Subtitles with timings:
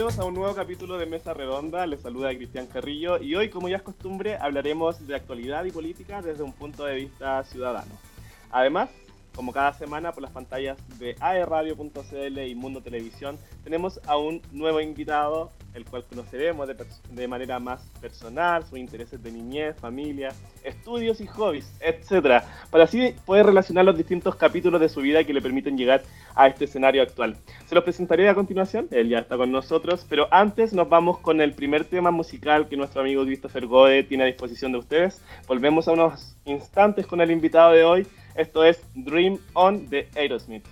[0.00, 1.86] bienvenidos a un nuevo capítulo de Mesa Redonda.
[1.86, 6.22] Les saluda Cristian Carrillo y hoy, como ya es costumbre, hablaremos de actualidad y política
[6.22, 7.92] desde un punto de vista ciudadano.
[8.50, 8.88] Además,
[9.34, 14.80] como cada semana por las pantallas de aerradio.cl y Mundo Televisión, tenemos a un nuevo
[14.80, 16.76] invitado, el cual conoceremos de,
[17.10, 20.30] de, manera más personal, sus intereses de niñez, familia,
[20.64, 22.44] estudios y hobbies, etc.
[22.70, 26.02] Para así poder relacionar los distintos capítulos de su vida que le permiten llegar
[26.34, 27.36] a este escenario actual.
[27.66, 31.40] Se los presentaré a continuación, él ya está con nosotros, pero antes nos vamos con
[31.40, 35.22] el primer tema musical que nuestro amigo Christopher Gode tiene a disposición de ustedes.
[35.46, 40.66] Volvemos a unos instantes con el invitado de hoy esto es Dream On de Aerosmith.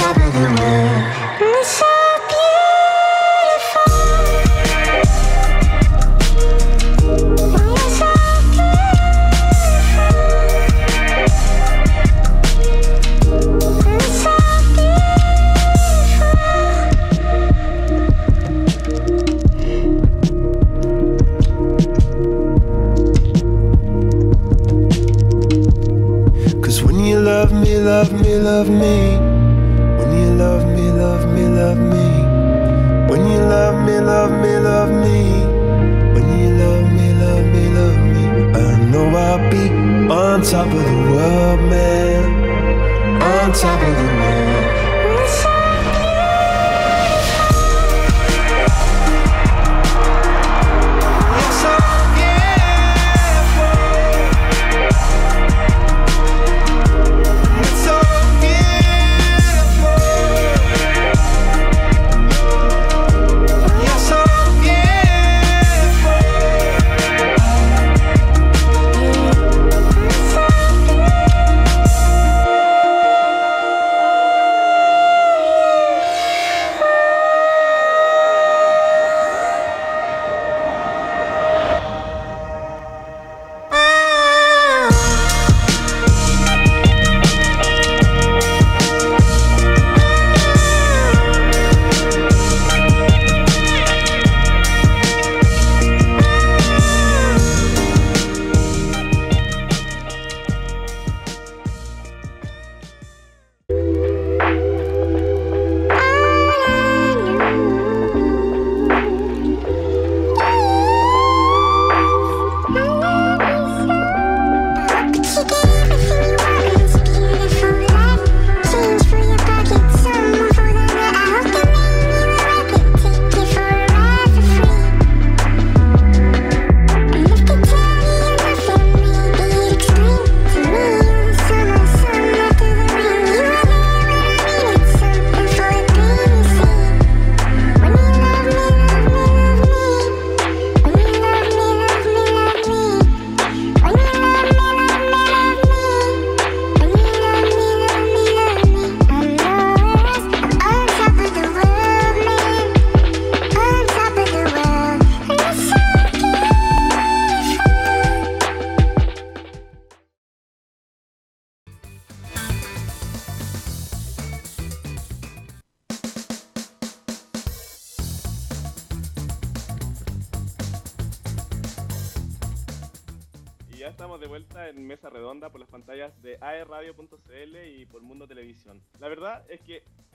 [0.00, 1.97] On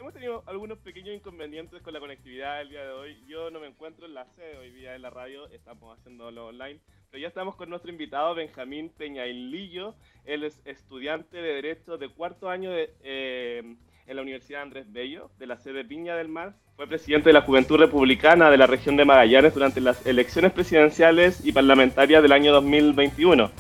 [0.04, 3.24] hemos tenido algunos pequeños inconvenientes con la conectividad el día de hoy.
[3.26, 6.82] Yo no me encuentro en la sede hoy día en la radio, estamos haciéndolo online.
[7.10, 9.96] Pero ya estamos con nuestro invitado Benjamín Peñailillo.
[10.26, 15.32] Él es estudiante de Derecho de cuarto año de, eh, en la Universidad Andrés Bello,
[15.40, 16.54] de la sede Viña del Mar.
[16.76, 21.46] Fue presidente de la Juventud Republicana de la región de Magallanes durante las elecciones presidenciales
[21.46, 23.52] y parlamentarias del año 2021.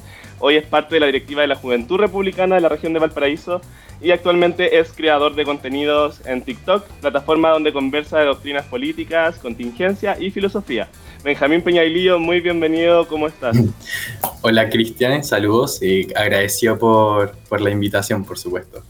[0.45, 3.61] Hoy es parte de la directiva de la Juventud Republicana de la región de Valparaíso
[4.01, 10.17] y actualmente es creador de contenidos en TikTok, plataforma donde conversa de doctrinas políticas, contingencia
[10.19, 10.89] y filosofía.
[11.23, 13.55] Benjamín Peñailillo, muy bienvenido, ¿cómo estás?
[14.41, 18.83] Hola Cristian, saludos y agradecido por, por la invitación, por supuesto.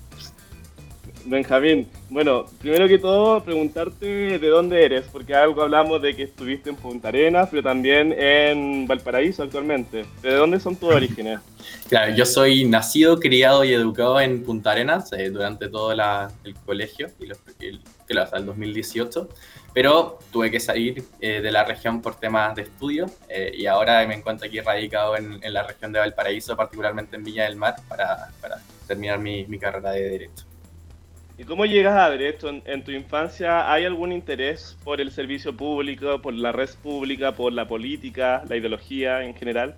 [1.26, 6.70] Benjamín, bueno, primero que todo preguntarte de dónde eres, porque algo hablamos de que estuviste
[6.70, 10.06] en Punta Arenas, pero también en Valparaíso actualmente.
[10.22, 11.40] ¿De dónde son tus orígenes?
[11.88, 17.08] Claro, yo soy nacido, criado y educado en Punta Arenas eh, durante todo el colegio,
[17.20, 19.30] y los, el, claro, hasta el 2018,
[19.74, 24.06] pero tuve que salir eh, de la región por temas de estudio eh, y ahora
[24.06, 28.30] me encuentro aquí radicado en, la región de Valparaíso, particularmente en Villa del Mar, para,
[28.88, 30.53] terminar mi, mi carrera de Derecho.
[31.38, 32.50] ¿Y cómo llegas a Derecho?
[32.50, 37.32] ¿En, ¿En, tu infancia hay algún interés por el servicio público, por la red pública,
[37.32, 39.76] por la política, la ideología en general?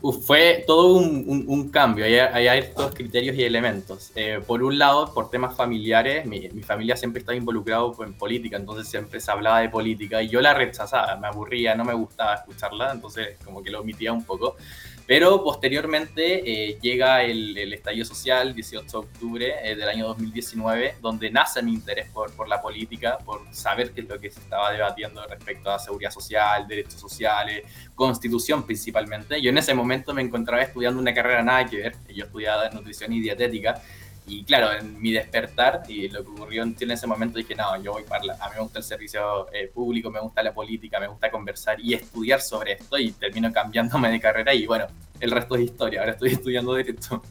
[0.00, 4.12] fue todo un, cambio, hay, hay, estos criterios y elementos.
[4.14, 8.56] Eh, por un lado, por temas familiares, mi, mi familia siempre estaba involucrado en política,
[8.56, 12.34] entonces siempre se hablaba de política y yo la rechazaba, me aburría, no me gustaba
[12.34, 14.56] escucharla, entonces como que lo omitía un poco.
[15.08, 21.30] Pero posteriormente eh, llega el, estallido social, 18 de octubre eh, del año 2019, donde
[21.30, 24.70] nace mi interés por, por la política, por saber qué es lo que se estaba
[24.70, 27.62] debatiendo respecto a seguridad social, derechos sociales,
[27.94, 29.40] constitución principalmente.
[29.40, 33.10] Yo en ese momento me encontraba estudiando una carrera nada que ver, yo estudiaba nutrición
[33.10, 33.80] y dietética,
[34.28, 37.92] y claro, en mi despertar y lo que ocurrió en ese momento dije, no, yo
[37.92, 41.00] voy para la, a mí me gusta el servicio eh, público, me gusta la política,
[41.00, 44.86] me gusta conversar y estudiar sobre esto y termino cambiándome de carrera y bueno,
[45.18, 47.22] el resto es historia, ahora estoy estudiando derecho.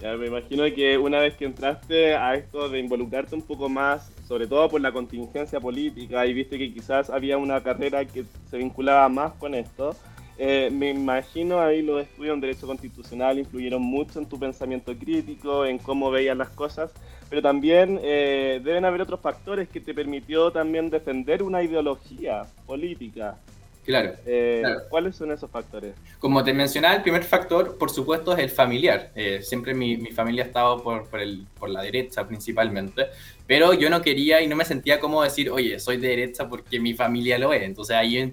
[0.00, 4.10] Ya, me imagino que una vez que entraste a esto de involucrarte un poco más,
[4.28, 8.58] sobre todo por la contingencia política, y viste que quizás había una carrera que se
[8.58, 9.96] vinculaba más con esto,
[10.36, 15.64] eh, me imagino ahí los estudios en Derecho Constitucional influyeron mucho en tu pensamiento crítico,
[15.64, 16.90] en cómo veías las cosas,
[17.28, 23.36] pero también eh, deben haber otros factores que te permitió también defender una ideología política.
[24.26, 25.94] Eh, claro, ¿Cuáles son esos factores?
[26.18, 29.12] Como te mencionaba, el primer factor, por supuesto, es el familiar.
[29.42, 33.06] siempre mi, mi, familia ha estado por, por, el, por la derecha principalmente,
[33.46, 36.80] pero yo no quería y no me sentía como decir, oye, soy de derecha porque
[36.80, 37.62] mi familia lo es.
[37.62, 38.32] Entonces ahí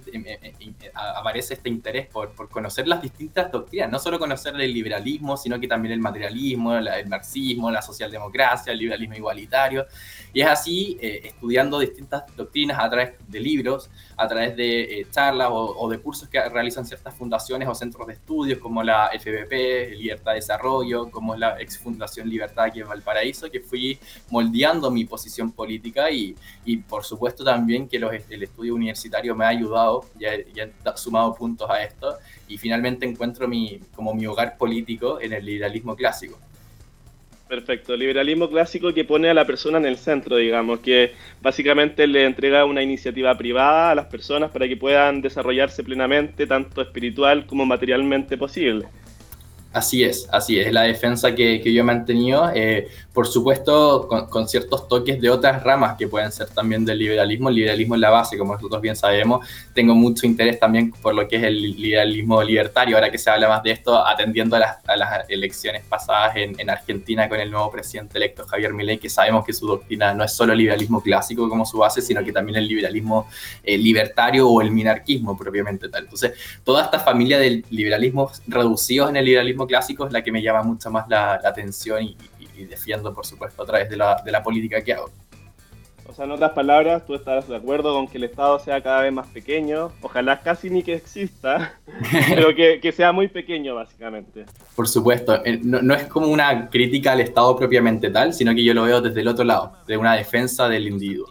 [0.94, 5.60] aparece este interés por, por, conocer las distintas doctrinas, no solo conocer el liberalismo, sino
[5.60, 9.86] que también el materialismo, el marxismo, la socialdemocracia, el liberalismo igualitario.
[10.34, 15.08] Y es así, eh, estudiando distintas doctrinas a través de libros, a través de eh,
[15.12, 19.98] charlas o, de cursos que realizan ciertas fundaciones o centros de estudios como la FBP,
[19.98, 25.06] Libertad de Desarrollo, como la ex Fundación Libertad aquí en Valparaíso, que fui moldeando mi
[25.06, 26.36] posición política y,
[26.66, 30.98] y por supuesto también que los, el estudio universitario me ha ayudado, ya, ya he
[30.98, 35.96] sumado puntos a esto y finalmente encuentro mi, como mi hogar político en el liberalismo
[35.96, 36.38] clásico.
[37.52, 42.24] Perfecto, liberalismo clásico que pone a la persona en el centro, digamos, que básicamente le
[42.24, 47.66] entrega una iniciativa privada a las personas para que puedan desarrollarse plenamente, tanto espiritual como
[47.66, 48.88] materialmente posible.
[49.74, 54.90] Así es, así es, la defensa que, yo he mantenido, eh, por supuesto con, ciertos
[54.90, 58.38] toques de otras ramas que pueden ser también del liberalismo, el liberalismo es la base,
[58.38, 62.98] como nosotros bien sabemos, tengo mucho interés también por lo que es el liberalismo libertario,
[62.98, 67.30] ahora que se habla más de esto, atendiendo a las, elecciones pasadas en, en, Argentina
[67.30, 70.52] con el nuevo presidente electo Javier Milei, que sabemos que su doctrina no es solo
[70.52, 73.28] el liberalismo clásico como su base, sino que también el liberalismo
[73.64, 76.04] eh, libertario o el minarquismo propiamente tal.
[76.04, 76.34] Entonces,
[76.66, 80.64] toda esta familia del liberalismo reducidos en el liberalismo clásico es la que me llama
[80.64, 82.16] mucho más la, atención y,
[82.66, 85.10] defiendo, por supuesto, a través de la, de la política que hago.
[86.12, 89.02] O sea, en otras palabras, tú estás de acuerdo con que el Estado sea cada
[89.02, 91.80] vez más pequeño, ojalá casi ni que exista,
[92.30, 94.46] pero que, que, sea muy pequeño, básicamente.
[94.76, 98.64] Por supuesto, eh, no, no, es como una crítica al Estado propiamente tal, sino que
[98.64, 101.30] yo lo veo desde el otro lado, de una defensa del individuo.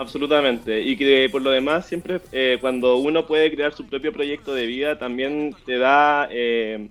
[0.00, 4.54] Absolutamente, y que por lo demás siempre eh, cuando uno puede crear su propio proyecto
[4.54, 6.88] de vida también te da, eh,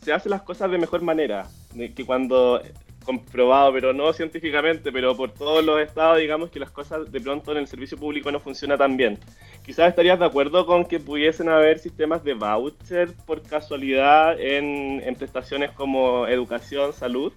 [0.00, 2.62] se hace las cosas de mejor manera, que cuando
[3.04, 7.50] comprobado, pero no científicamente, pero por todos los estados, digamos que las cosas de pronto
[7.50, 9.18] en el servicio público no funcionan tan bien.
[9.66, 15.72] Quizás estarías de acuerdo con que pudiesen haber sistemas de voucher por casualidad en prestaciones
[15.72, 17.32] como educación, salud.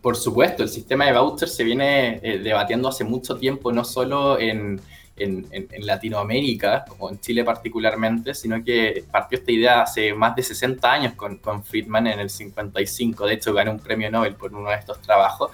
[0.00, 4.38] Por supuesto, el sistema de vouchers se viene eh, debatiendo hace mucho tiempo, no solo
[4.38, 4.80] en,
[5.24, 10.42] en, en, Latinoamérica, o en Chile particularmente, sino que partió esta idea hace más de
[10.42, 13.26] 60 años con, con Friedman en el 55.
[13.26, 15.50] De hecho, ganó un premio Nobel por uno de estos trabajos.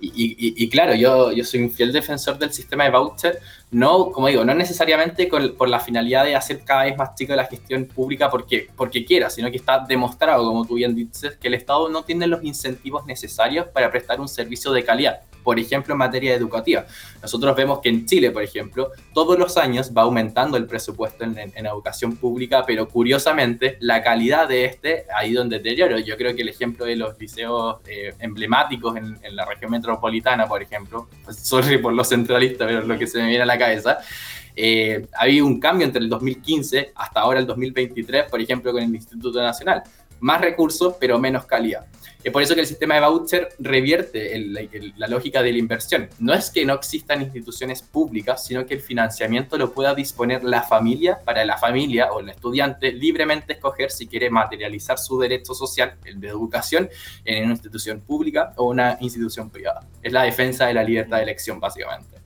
[0.00, 3.40] Y, y, y, claro, yo, yo soy un fiel defensor del sistema de voucher,
[3.70, 7.34] no, como digo, no necesariamente con, por la finalidad de hacer cada vez más chica
[7.34, 11.48] la gestión pública porque, porque quiera, sino que está demostrado, como tú bien dices, que
[11.48, 15.94] el Estado no tiene los incentivos necesarios para prestar un servicio de calidad por ejemplo,
[15.94, 16.86] en materia educativa.
[17.20, 21.52] Nosotros vemos que en Chile, por ejemplo, todos los años va aumentando el presupuesto en,
[21.66, 25.98] educación pública, pero curiosamente la calidad de este ha ido en deterioro.
[25.98, 30.62] Yo creo que el ejemplo de los liceos eh, emblemáticos en, la región metropolitana, por
[30.62, 33.58] ejemplo, pues, sorry por los centralistas, pero es lo que se me viene a la
[33.58, 33.98] cabeza,
[34.54, 38.82] eh, ha habido un cambio entre el 2015 hasta ahora el 2023, por ejemplo, con
[38.82, 39.82] el Instituto Nacional.
[40.20, 41.86] Más recursos, pero menos calidad.
[42.24, 44.38] Es por eso que el sistema de voucher revierte
[44.96, 46.08] la lógica de la inversión.
[46.20, 50.62] No es que no existan instituciones públicas, sino que el financiamiento lo pueda disponer la
[50.62, 55.94] familia para la familia o el estudiante libremente escoger si quiere materializar su derecho social,
[56.04, 56.88] el de educación,
[57.24, 59.80] en una institución pública o una institución privada.
[60.02, 62.22] Es la defensa de la libertad de elección, básicamente.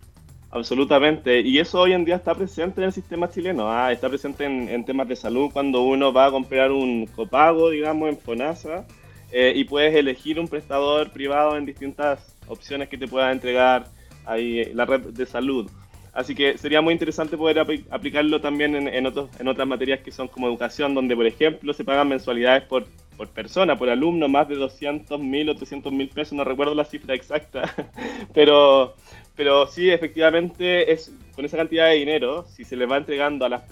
[0.51, 4.45] Absolutamente, y eso hoy en día está presente en el sistema chileno, ah, está presente
[4.45, 8.87] en, temas de salud cuando uno va a comprar un copago, digamos, en FONASA,
[9.33, 13.87] eh, y puedes elegir un prestador privado en distintas opciones que te pueda entregar
[14.25, 15.71] ahí la red de salud.
[16.13, 17.59] Así que sería muy interesante poder
[17.91, 21.75] aplicarlo también en, en, otros, en otras materias que son como educación, donde, por ejemplo,
[21.75, 22.87] se pagan mensualidades por,
[23.17, 26.87] por persona, por alumno, más de 200 mil o 300 mil pesos, no recuerdo la
[26.87, 27.75] cifra exacta,
[28.35, 28.95] pero,
[29.35, 33.51] pero sí, efectivamente, es con esa cantidad de dinero, si se le va entregando a
[33.51, 33.63] las,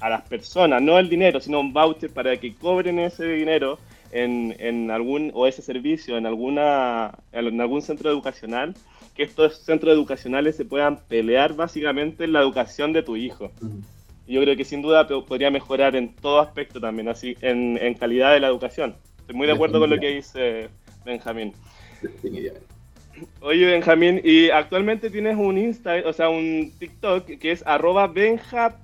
[0.00, 3.78] a las personas, no el dinero, sino un voucher para que cobren ese dinero
[4.12, 8.74] en, en algún, o ese servicio en, alguna, en algún centro educacional,
[9.14, 13.50] que estos centros educacionales se puedan pelear básicamente en la educación de tu hijo.
[14.26, 18.32] Yo creo que sin duda podría mejorar en todo aspecto también, así en, en calidad
[18.32, 18.96] de la educación.
[19.20, 20.68] Estoy muy de acuerdo con lo que dice
[21.04, 21.52] Benjamín.
[23.40, 28.76] Oye, Benjamín, y actualmente tienes un Insta, o sea, un TikTok que es arroba benjapyl,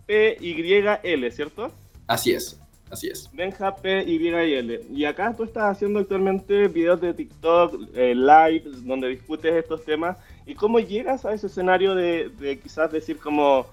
[1.33, 1.71] ¿cierto?
[2.07, 2.62] Así es,
[2.93, 3.31] así es.
[3.33, 4.81] benjapyl.
[4.91, 10.19] Y acá tú estás haciendo actualmente videos de TikTok, eh, live, donde discutes estos temas.
[10.47, 13.67] ¿Y cómo llegas a ese escenario de, quizás decir como...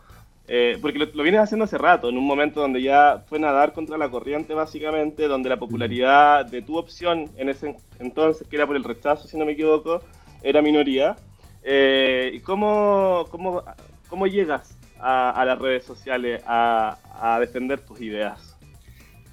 [0.51, 3.99] Eh, porque lo, vienes haciendo hace rato, en un momento donde ya fue nadar contra
[3.99, 8.75] la corriente básicamente, donde la popularidad de tu opción en ese entonces, que era por
[8.75, 10.01] el rechazo, si no me equivoco,
[10.41, 11.17] era minoría.
[11.61, 13.61] Eh, ¿Y cómo, cómo,
[14.09, 18.48] cómo llegas a, las redes sociales a, a, defender tus ideas?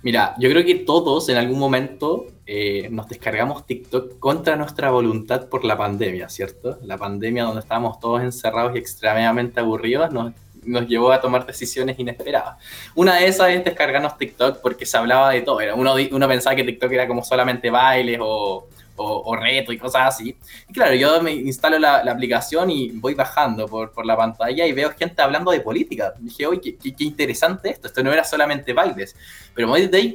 [0.06, 5.48] Mira, yo creo que todos en algún momento eh, nos descargamos TikTok contra nuestra voluntad
[5.48, 6.78] por la pandemia, ¿cierto?
[6.84, 11.98] La pandemia donde estábamos todos encerrados y extremadamente aburridos nos, nos llevó a tomar decisiones
[11.98, 12.56] inesperadas.
[12.94, 15.58] Una de esas es descargarnos TikTok porque se hablaba de todo.
[15.74, 20.37] Uno, uno pensaba que TikTok era como solamente bailes o, o, reto y cosas así.
[20.68, 24.72] Y claro, yo me instalo la, aplicación y voy bajando por, por, la pantalla y
[24.72, 26.14] veo gente hablando de política.
[26.18, 27.88] dije, oye, qué, qué, interesante esto.
[27.88, 29.14] Esto no era solamente bailes.
[29.54, 29.68] Pero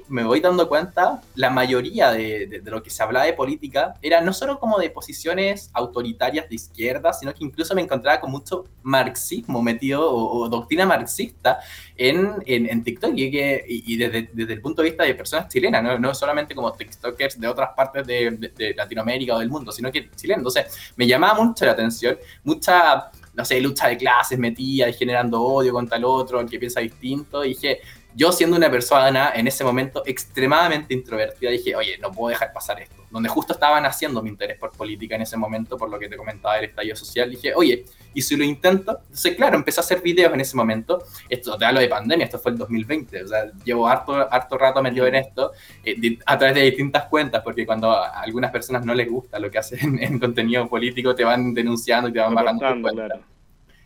[0.07, 4.21] me voy dando cuenta, la mayoría de, de, lo que se hablaba de política era
[4.21, 8.65] no solo como de posiciones autoritarias de izquierda, sino que incluso me encontraba con mucho
[8.83, 11.59] marxismo metido o, doctrina marxista
[12.01, 15.47] en, en, en TikTok y, que, y, desde, desde, el punto de vista de personas
[15.49, 19.71] chilenas, no, no solamente como TikTokers de otras partes de, de Latinoamérica o del mundo,
[19.71, 20.39] sino que chileno.
[20.39, 25.73] Entonces, me llamaba mucho la atención, mucha, no sé, lucha de clases metida generando odio
[25.73, 27.45] contra el otro, el que piensa distinto.
[27.45, 27.81] Y dije,
[28.15, 32.81] yo siendo una persona en ese momento extremadamente introvertida, dije, oye, no puedo dejar pasar
[32.81, 33.05] esto.
[33.11, 36.17] Donde justo estaban haciendo mi interés por política en ese momento, por lo que te
[36.17, 38.99] comentaba del estallido social, dije, oye, ¿y si lo intento?
[39.01, 41.03] Entonces, claro, empecé a hacer videos en ese momento.
[41.29, 44.81] Esto te hablo de pandemia, esto fue el 2020, o sea, llevo harto, harto rato
[44.81, 45.51] metido en esto,
[45.83, 49.49] eh, a través de distintas cuentas, porque cuando a algunas personas no les gusta lo
[49.49, 52.89] que hacen en, contenido político, te van denunciando y te van bajando.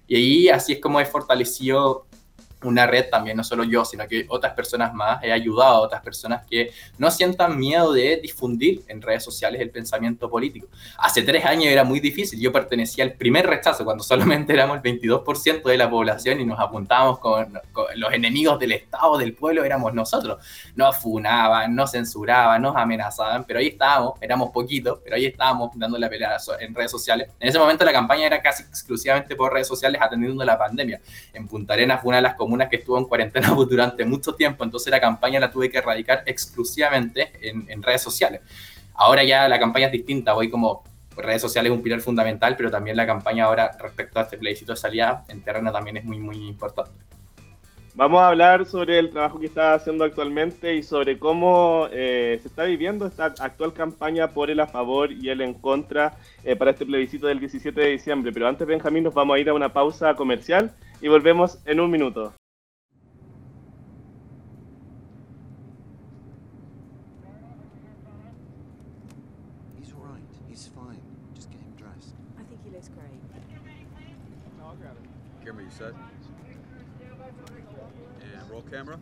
[0.08, 2.06] Y ahí así es como he fortalecido
[2.68, 6.02] una red también, no solo yo, sino que otras personas más, he ayudado a otras
[6.02, 10.68] personas que no sientan miedo de difundir en redes sociales el pensamiento político.
[10.98, 15.00] Hace tres años era muy difícil, yo pertenecía al primer rechazo, cuando solamente éramos el
[15.00, 17.60] 22% de la población y nos apuntábamos con,
[17.96, 20.38] los enemigos del Estado, del pueblo, éramos nosotros.
[20.76, 25.98] Nos funaban, nos censuraban, nos amenazaban, pero ahí estábamos, éramos poquitos, pero ahí estábamos dando
[25.98, 27.30] la pelea en redes sociales.
[27.40, 31.02] En ese momento la campaña era casi exclusivamente por redes sociales atendiendo la pandemia.
[31.34, 34.64] En Punta Arenas fue una de las comunas que estuvo en cuarentena durante mucho tiempo,
[34.64, 38.42] entonces la campaña la tuve que erradicar exclusivamente en, redes sociales.
[38.94, 40.84] Ahora ya la campaña es distinta, voy como
[41.18, 44.74] redes sociales es un pilar fundamental, pero también la campaña ahora respecto a este plebiscito
[44.74, 47.06] de salida en terreno también es muy, muy importante.
[47.98, 52.50] Vamos a hablar sobre el trabajo que está haciendo actualmente y sobre cómo eh, se
[52.50, 56.72] está viviendo esta actual campaña por el a favor y el en contra eh, para
[56.72, 58.34] este plebiscito del 17 de diciembre.
[58.34, 61.90] Pero antes, Benjamín, nos vamos a ir a una pausa comercial y volvemos en un
[61.90, 62.34] minuto.
[78.76, 79.00] Camera.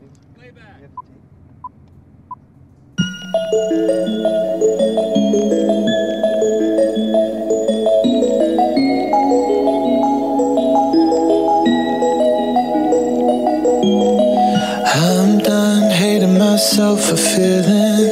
[14.86, 18.12] I'm done hating myself for feeling.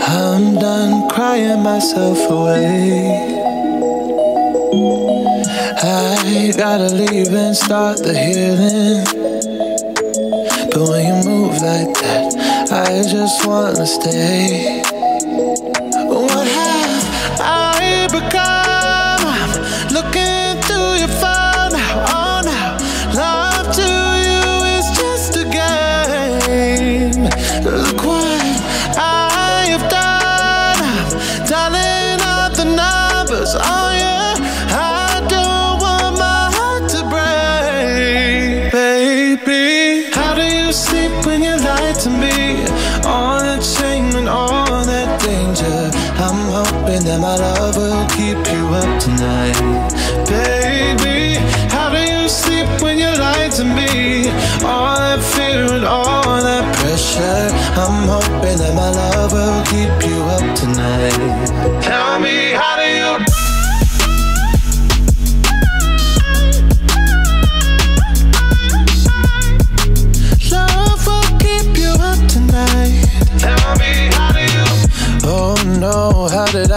[0.00, 3.26] I'm done crying myself away.
[5.78, 9.04] I gotta leave and start the healing.
[10.70, 14.95] But when you move like that, I just wanna stay.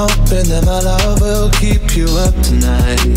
[0.00, 3.09] hoping that my love will keep you up tonight.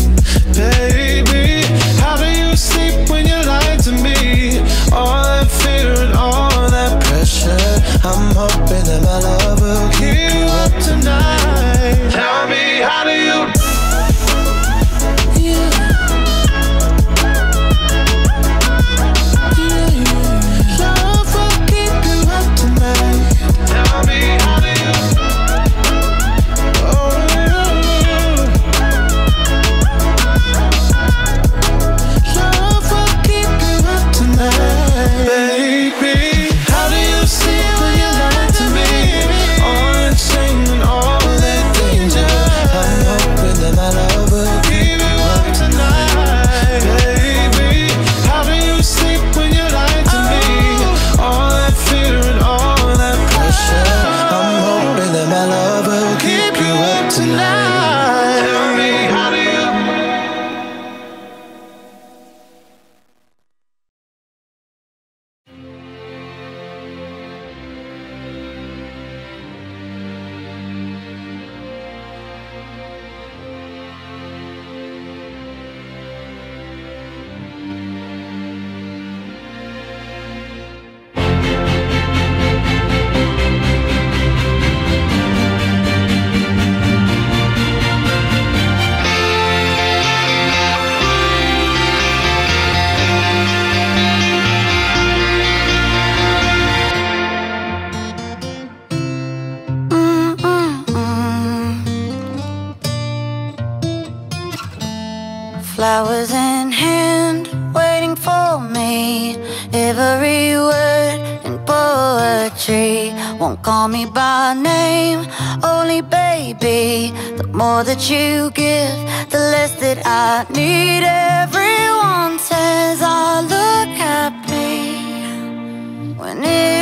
[126.24, 126.73] When it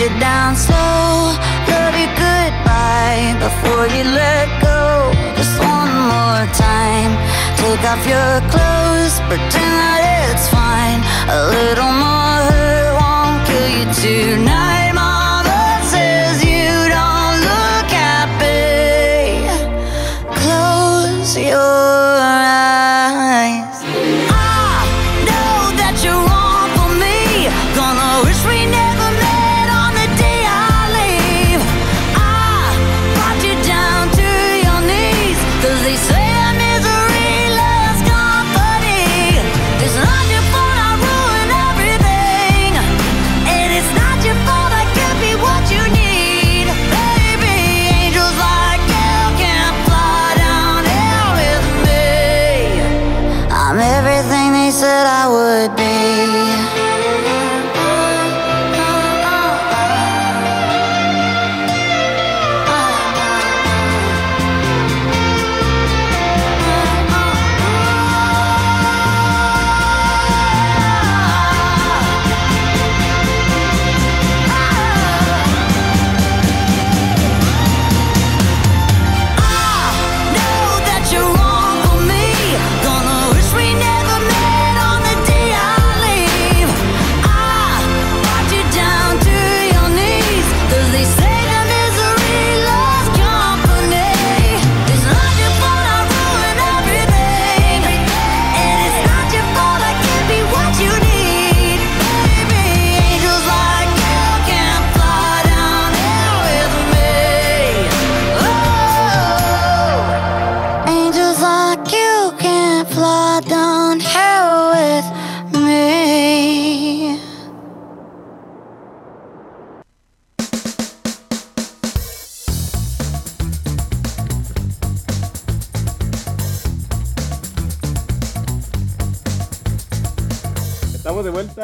[0.00, 0.74] you down so
[1.94, 5.12] Love you goodbye before you let go.
[5.36, 7.12] Just one more time.
[7.56, 10.02] Take off your clothes, pretend that
[10.32, 11.00] it's fine.
[11.30, 12.13] A little more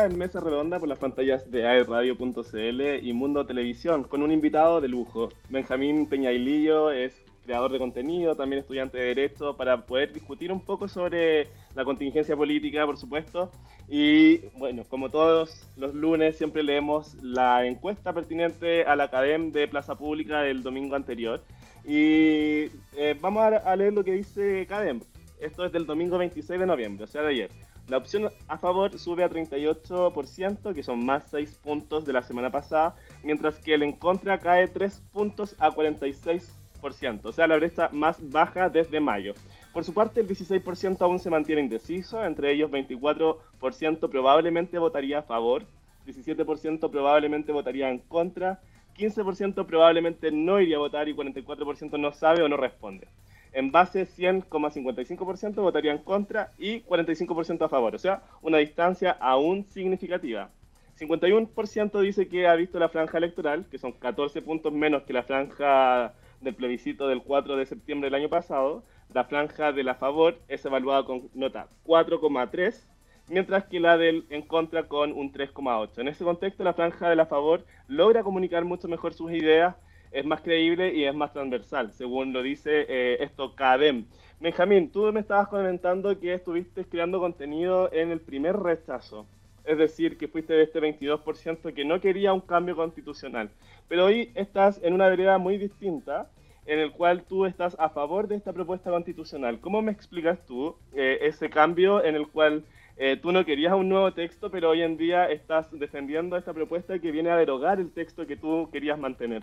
[0.00, 4.80] Vuelta en Mesa Redonda por las pantallas de aerradio.cl y Mundo Televisión con un invitado
[4.80, 5.28] de lujo.
[5.50, 7.12] Benjamín Peñailillo es
[7.44, 12.34] creador de contenido, también estudiante de Derecho, para poder discutir un poco sobre la contingencia
[12.34, 13.50] política, por supuesto.
[13.90, 19.68] Y bueno, como todos los lunes, siempre leemos la encuesta pertinente a la Academia de
[19.68, 21.42] Plaza Pública del domingo anterior.
[21.84, 25.00] Y eh, vamos a, leer lo que dice Cadem.
[25.40, 27.50] Esto es del domingo 26 de noviembre, o sea, de ayer.
[27.90, 32.48] La opción a favor sube a 38%, que son más 6 puntos de la semana
[32.48, 37.88] pasada, mientras que el en contra cae 3 puntos a 46%, o sea, la brecha
[37.92, 39.34] más baja desde mayo.
[39.72, 45.22] Por su parte, el 16% aún se mantiene indeciso, entre ellos 24% probablemente votaría a
[45.24, 45.64] favor,
[46.06, 48.60] 17% probablemente votaría en contra,
[48.96, 53.08] 15% probablemente no iría a votar y 44% no sabe o no responde
[53.52, 60.50] en base 100,55% votarían contra y 45% a favor, o sea, una distancia aún significativa.
[60.98, 65.22] 51% dice que ha visto la franja electoral, que son 14 puntos menos que la
[65.22, 68.82] franja del plebiscito del 4 de septiembre del año pasado.
[69.12, 72.86] La franja de la favor es evaluada con nota 4,3,
[73.28, 75.98] mientras que la del en contra con un 3,8.
[75.98, 79.74] En ese contexto, la franja de la favor logra comunicar mucho mejor sus ideas
[80.10, 84.06] es más creíble y es más transversal, según lo dice eh, esto CADEM.
[84.40, 89.26] Benjamín, tú me estabas comentando que estuviste creando contenido en el primer rechazo,
[89.64, 93.50] es decir, que fuiste de este 22% que no quería un cambio constitucional,
[93.88, 96.30] pero hoy estás en una vereda muy distinta
[96.66, 99.60] en el cual tú estás a favor de esta propuesta constitucional.
[99.60, 102.64] ¿Cómo me explicas tú eh, ese cambio en el cual
[102.96, 106.98] eh, tú no querías un nuevo texto, pero hoy en día estás defendiendo esta propuesta
[106.98, 109.42] que viene a derogar el texto que tú querías mantener?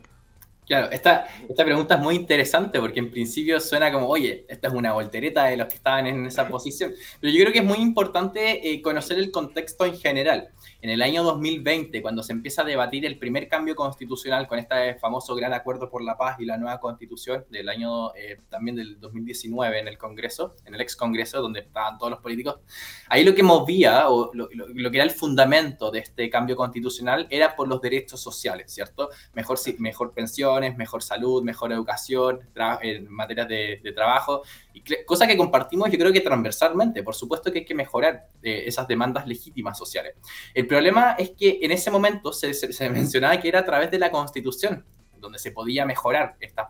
[0.67, 4.73] Claro, esta, esta pregunta es muy interesante porque en principio suena como, oye, esta es
[4.73, 7.77] una voltereta de los que estaban en esa posición, pero yo creo que es muy
[7.77, 10.49] importante eh, conocer el contexto en general.
[10.87, 14.95] En el año 2020, cuando se empieza a debatir el primer cambio constitucional con este
[14.95, 18.97] famoso Gran Acuerdo por la Paz y la nueva constitución del año eh, también del
[18.97, 22.61] 2019 en el Congreso, en el ex Congreso, donde estaban todos los políticos,
[23.09, 27.27] ahí lo que movía o lo, lo, que era el fundamento de este cambio constitucional
[27.29, 29.09] era por los derechos sociales, ¿cierto?
[29.33, 32.39] Mejor, mejor pensiones, mejor salud, mejor educación,
[32.81, 34.43] en materia de, de trabajo,
[34.77, 37.01] y cosa que compartimos yo creo que transversalmente.
[37.03, 40.15] Por supuesto que hay que mejorar eh, esas demandas legítimas sociales.
[40.53, 42.51] El problema es que en ese momento se,
[42.89, 44.85] mencionaba que era a través de la Constitución
[45.19, 46.69] donde se podía mejorar esta,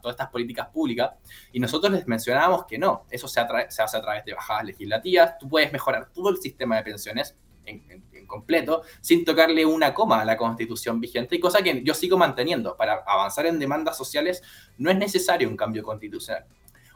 [0.00, 1.10] todas estas políticas públicas,
[1.52, 5.36] y nosotros les mencionábamos que no, eso se, se, hace a través de bajadas legislativas,
[5.38, 7.34] tú puedes mejorar todo el sistema de pensiones
[7.66, 11.92] en, en, completo sin tocarle una coma a la constitución vigente, y cosa que yo
[11.92, 14.40] sigo manteniendo, para avanzar en demandas sociales
[14.78, 16.46] no es necesario un cambio constitucional.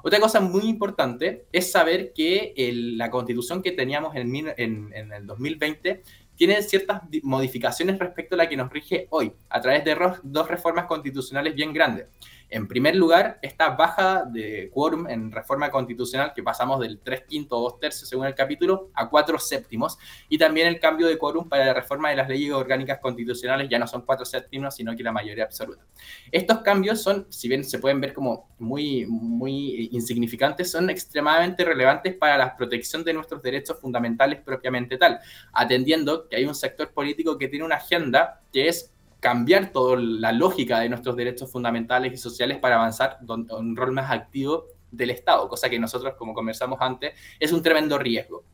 [0.07, 2.53] Otra cosa muy importante es saber que
[2.95, 6.03] la constitución que teníamos en, en, en el 2020
[6.37, 10.85] tiene ciertas modificaciones respecto a la que nos rige hoy, a través de dos reformas
[10.85, 12.09] constitucionales bien grandes.
[12.51, 17.59] En primer lugar, esta baja de quórum en reforma constitucional, que pasamos del 3 quintos
[17.59, 21.49] o 2 tercios según el capítulo a 4 séptimos, y también el cambio de quórum
[21.49, 25.03] para la reforma de las leyes orgánicas constitucionales, ya no son 4 séptimos, sino que
[25.03, 25.85] la mayoría absoluta.
[26.31, 32.15] Estos cambios son, si bien se pueden ver como muy, muy insignificantes, son extremadamente relevantes
[32.15, 35.19] para la protección de nuestros derechos fundamentales propiamente tal,
[35.53, 38.94] atendiendo que hay un sector político que tiene una agenda que es
[39.25, 43.91] cambiar toda la lógica de nuestros derechos fundamentales y sociales para avanzar en un rol
[43.91, 48.45] más activo del Estado, cosa que nosotros, como conversamos antes, es un tremendo riesgo.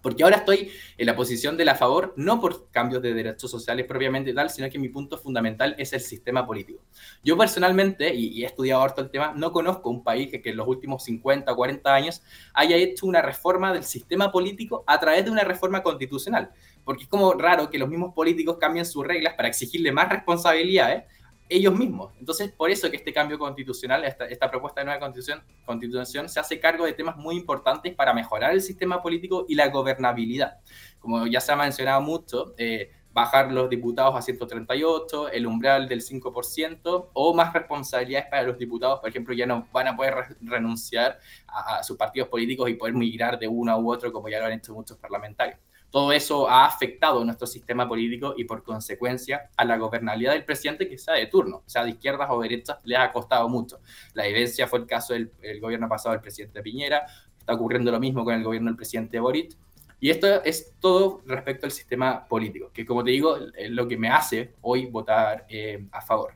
[0.00, 3.84] Porque ahora estoy en la posición de la favor, no por cambios de derechos sociales
[3.84, 6.84] propiamente tal, sino que mi punto fundamental es el sistema político.
[7.24, 10.56] Yo personalmente, y, he estudiado harto el tema, no conozco un país que, que, en
[10.58, 12.22] los últimos 50 o 40 años
[12.54, 16.52] haya hecho una reforma del sistema político a través de una reforma constitucional
[16.86, 21.02] porque es como raro que los mismos políticos cambien sus reglas para exigirle más responsabilidades
[21.48, 22.12] ellos mismos.
[22.20, 26.60] Entonces, por eso que este cambio constitucional, esta, propuesta de nueva constitución, constitución, se hace
[26.60, 30.58] cargo de temas muy importantes para mejorar el sistema político y la gobernabilidad.
[31.00, 36.02] Como ya se ha mencionado mucho, eh, bajar los diputados a 138, el umbral del
[36.02, 41.18] 5%, o más responsabilidades para los diputados, por ejemplo, ya no van a poder renunciar
[41.48, 44.46] a, a sus partidos políticos y poder migrar de uno u otro, como ya lo
[44.46, 45.58] han hecho muchos parlamentarios.
[45.96, 50.86] Todo eso ha afectado nuestro sistema político y por consecuencia a la gobernabilidad del presidente
[50.86, 53.80] que sea de turno, sea de izquierdas o derechas, le ha costado mucho.
[54.12, 57.06] La evidencia fue el caso del gobierno pasado del presidente Piñera,
[57.38, 59.56] está ocurriendo lo mismo con el gobierno del presidente Boric.
[59.98, 63.96] Y esto es todo respecto al sistema político, que como te digo, es lo que
[63.96, 66.34] me hace hoy votar eh, a favor.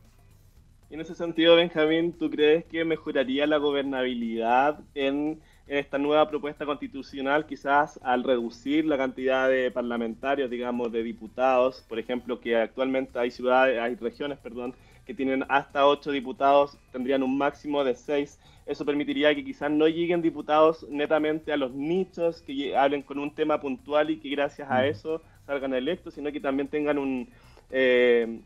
[0.88, 6.66] En ese sentido, Benjamín, ¿tú crees que mejoraría la gobernabilidad en en esta nueva propuesta
[6.66, 13.16] constitucional, quizás al reducir la cantidad de parlamentarios, digamos, de diputados, por ejemplo, que actualmente
[13.20, 14.74] hay ciudades, hay regiones, perdón,
[15.06, 18.40] que tienen hasta ocho diputados, tendrían un máximo de seis.
[18.66, 23.32] Eso permitiría que quizás no lleguen diputados netamente a los nichos, que hablen con un
[23.32, 27.28] tema puntual y que gracias a eso salgan electos, sino que también tengan un...
[27.70, 28.40] Eh,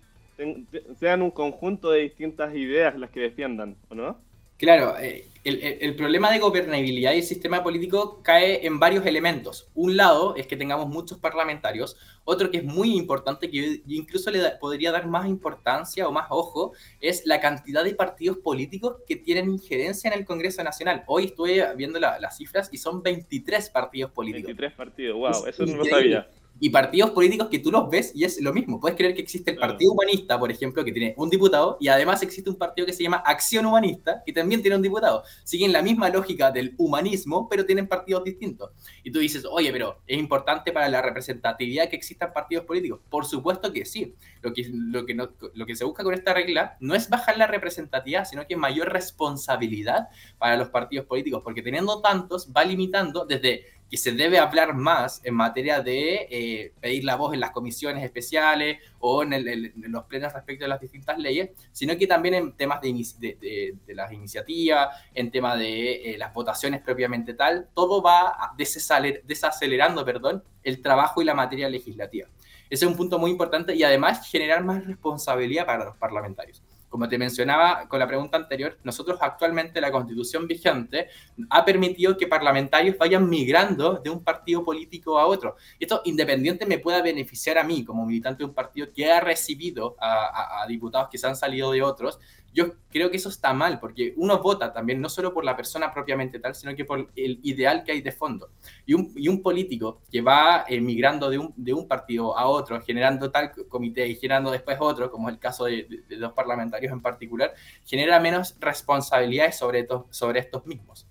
[1.00, 4.18] sean un conjunto de distintas ideas las que defiendan, ¿o no?
[4.58, 9.68] Claro, eh, el, problema de gobernabilidad y el sistema político cae en varios elementos.
[9.74, 14.40] Un lado es que tengamos muchos parlamentarios, otro que es muy importante, que incluso le
[14.58, 19.50] podría dar más importancia o más ojo, es la cantidad de partidos políticos que tienen
[19.50, 21.04] injerencia en el Congreso Nacional.
[21.06, 24.46] Hoy estuve viendo las cifras y son 23 partidos políticos.
[24.46, 26.26] 23 partidos, wow, eso no lo sabía
[26.64, 28.80] y partidos políticos que tú los ves y es lo mismo.
[28.80, 32.22] Puedes creer que existe el Partido Humanista, por ejemplo, que tiene un diputado, y además
[32.22, 35.24] existe un partido que se llama Acción Humanista, que también tiene un diputado.
[35.44, 38.70] Siguen la misma lógica del humanismo, pero tienen partidos distintos.
[39.02, 43.00] Y tú dices, oye, pero ¿es importante para la representatividad que existan partidos políticos?
[43.10, 44.14] Por supuesto que sí.
[44.40, 45.14] Lo que, lo que,
[45.52, 48.90] lo que se busca con esta regla no es bajar la representatividad, sino que mayor
[48.90, 50.08] responsabilidad
[50.38, 55.20] para los partidos políticos, porque teniendo tantos va limitando desde que se debe hablar más
[55.22, 60.32] en materia de eh, pedir la voz en las comisiones especiales o en, los plenos
[60.32, 65.60] respecto a las distintas leyes, sino que también en temas de, las iniciativas, en temas
[65.60, 71.68] de eh, las votaciones propiamente tal, todo va desacelerando perdón, el trabajo y la materia
[71.68, 72.26] legislativa.
[72.68, 76.60] Ese es un punto muy importante y además generar más responsabilidad para los parlamentarios.
[76.94, 81.08] Como te mencionaba con la pregunta anterior, nosotros actualmente la constitución vigente
[81.50, 85.56] ha permitido que parlamentarios vayan migrando de un partido político a otro.
[85.80, 89.96] Esto independiente me pueda beneficiar a mí como militante de un partido que ha recibido
[89.98, 92.20] a, a diputados que se han salido de otros
[92.54, 95.92] yo creo que eso está mal, porque uno vota también no solo por la persona
[95.92, 98.50] propiamente tal, sino que por el ideal que hay de fondo.
[98.86, 102.80] Y un, y un político que va emigrando de un, de un partido a otro,
[102.80, 107.02] generando tal comité y generando después otro, como es el caso de, dos parlamentarios en
[107.02, 107.52] particular,
[107.84, 111.08] genera menos responsabilidades sobre, sobre estos mismos.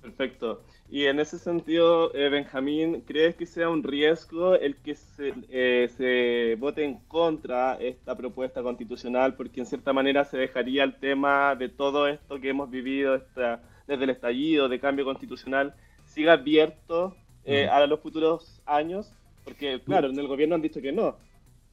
[0.00, 0.62] Perfecto.
[0.88, 5.88] Y en ese sentido, eh, Benjamín, ¿crees que sea un riesgo el que se, eh,
[5.96, 9.34] se, vote en contra esta propuesta constitucional?
[9.34, 13.62] Porque en cierta manera se dejaría el tema de todo esto que hemos vivido esta,
[13.86, 15.74] desde el estallido de cambio constitucional,
[16.04, 19.10] siga abierto eh, a los futuros años.
[19.44, 21.16] Porque, claro, en el gobierno han dicho que no,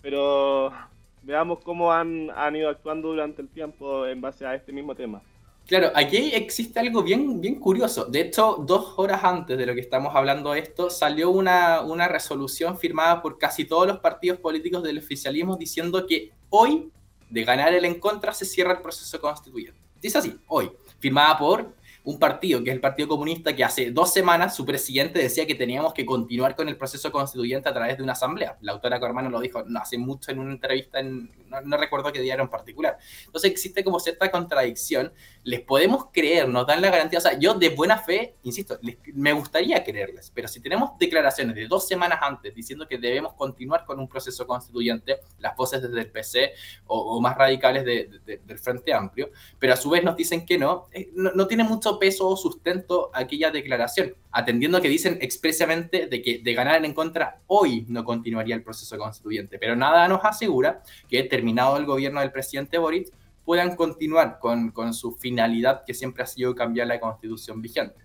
[0.02, 0.74] pero
[1.22, 5.22] veamos cómo han, han ido actuando durante el tiempo en base a este mismo tema.
[5.68, 8.06] Claro, aquí existe algo bien, bien curioso.
[8.06, 12.08] De hecho, dos horas antes de lo que estamos hablando de esto, salió una, una
[12.10, 16.92] resolución firmada por casi todos los partidos políticos del oficialismo diciendo que hoy,
[17.30, 19.80] de ganar el en contra, se cierra el proceso constituyente.
[20.02, 24.12] Dice así, hoy, firmada por un partido, que es el Partido Comunista, que hace dos
[24.12, 28.04] semanas su presidente decía que teníamos que continuar con el proceso constituyente a través de
[28.04, 28.58] una asamblea.
[28.62, 31.30] La autora Cormano lo dijo no, hace mucho en una entrevista, en,
[31.66, 32.98] no, recuerdo qué era en particular.
[33.26, 35.14] Entonces existe como cierta contradicción.
[35.44, 37.20] Les podemos creer, nos dan la garantía.
[37.20, 38.78] O sea, yo de buena fe, insisto,
[39.14, 43.86] me gustaría creerles, pero si tenemos declaraciones de dos semanas antes diciendo que debemos continuar
[43.86, 46.52] con un proceso constituyente, las voces desde el PC
[46.86, 51.10] o, más radicales del Frente Amplio, pero a su vez nos dicen que no, eh,
[51.14, 56.54] no, tiene mucho peso o sustento aquella declaración, atendiendo que dicen expresamente de que de
[56.54, 61.78] ganar en contra hoy no continuaría el proceso constituyente, pero nada nos asegura que terminado
[61.78, 63.12] el gobierno del presidente Boric
[63.46, 67.96] puedan continuar con, con su finalidad que siempre ha sido cambiar la constitución vigente.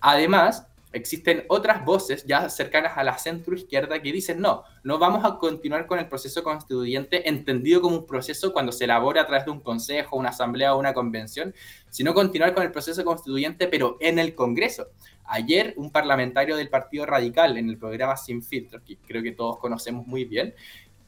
[0.00, 5.24] Además, existen otras voces ya cercanas a la centro izquierda que dicen no, no vamos
[5.24, 9.44] a continuar con el proceso constituyente entendido como un proceso cuando se elabora a través
[9.44, 11.54] de un consejo, una asamblea o una convención,
[11.88, 14.88] sino continuar con el proceso constituyente pero en el Congreso.
[15.24, 19.58] Ayer un parlamentario del Partido Radical en el programa Sin Filtros, que creo que todos
[19.58, 20.54] conocemos muy bien,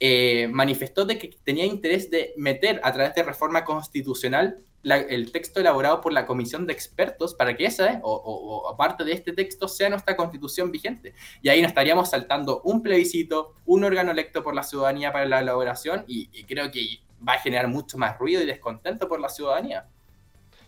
[0.04, 5.60] eh, manifestó de que tenía interés de meter a través de reforma constitucional el texto
[5.60, 9.90] elaborado por la comisión de expertos para que esa, o, aparte de este texto, sea
[9.90, 11.14] nuestra constitución vigente.
[11.40, 15.38] Y ahí nos estaríamos saltando un plebiscito, un órgano electo por la ciudadanía para la
[15.38, 19.86] elaboración, y, creo que va a generar mucho más ruido y descontento por la ciudadanía.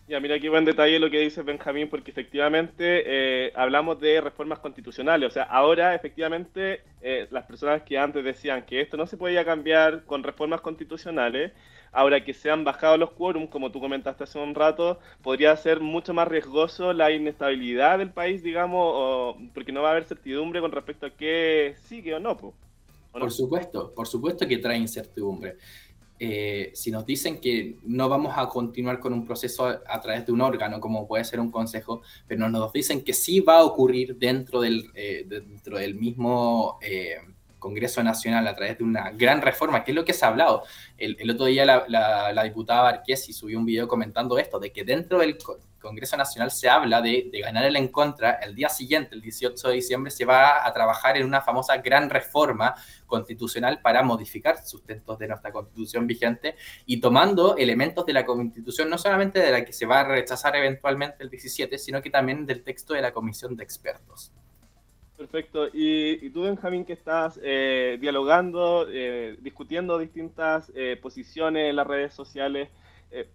[0.06, 4.58] Ya, mira qué buen detalle lo que dice Benjamín, porque efectivamente eh, hablamos de reformas
[4.58, 5.28] constitucionales.
[5.28, 9.44] O sea, ahora efectivamente eh, las personas que antes decían que esto no se podía
[9.44, 11.52] cambiar con reformas constitucionales,
[11.94, 15.78] Ahora que se han bajado los quórums, como tú comentaste hace un rato, podría ser
[15.78, 20.72] mucho más riesgoso la inestabilidad del país, digamos, porque no va a haber certidumbre con
[20.72, 22.36] respecto a qué sigue o no.
[22.36, 25.56] Por supuesto, por supuesto que trae incertidumbre.
[26.18, 30.32] Eh, si nos dicen que no vamos a continuar con un proceso a, través de
[30.32, 34.16] un órgano, como puede ser un consejo, pero nos dicen que sí va a ocurrir
[34.16, 37.16] dentro del, eh, dentro del mismo eh,
[37.64, 40.64] Congreso Nacional a través de una gran reforma, que es lo que se ha hablado.
[40.98, 44.84] El, otro día la, la, la diputada y subió un video comentando esto, de que
[44.84, 45.38] dentro del
[45.80, 49.68] Congreso Nacional se habla de, de, ganar el en contra, el día siguiente, el 18
[49.68, 52.74] de diciembre, se va a trabajar en una famosa gran reforma
[53.06, 58.98] constitucional para modificar sustentos de nuestra constitución vigente y tomando elementos de la constitución, no
[58.98, 62.62] solamente de la que se va a rechazar eventualmente el 17, sino que también del
[62.62, 64.32] texto de la comisión de expertos.
[65.16, 65.68] Perfecto.
[65.72, 71.86] Y, y tú, Benjamín, que estás eh, dialogando, eh, discutiendo distintas eh, posiciones en las
[71.86, 72.68] redes sociales,
[73.12, 73.28] eh,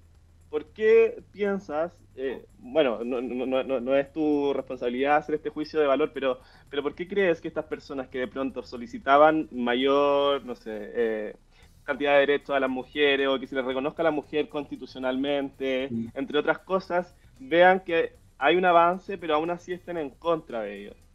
[0.49, 5.79] ¿por qué piensas, eh, bueno, no, no, no, no, es tu responsabilidad hacer este juicio
[5.79, 10.43] de valor, pero, pero ¿por qué crees que estas personas que de pronto solicitaban mayor,
[10.45, 11.35] no sé, eh,
[11.83, 15.93] cantidad de derechos a las mujeres o que se les reconozca a la mujer constitucionalmente,
[16.13, 20.81] entre otras cosas, vean que hay un avance, pero aún así estén en contra de
[20.81, 21.08] ellos?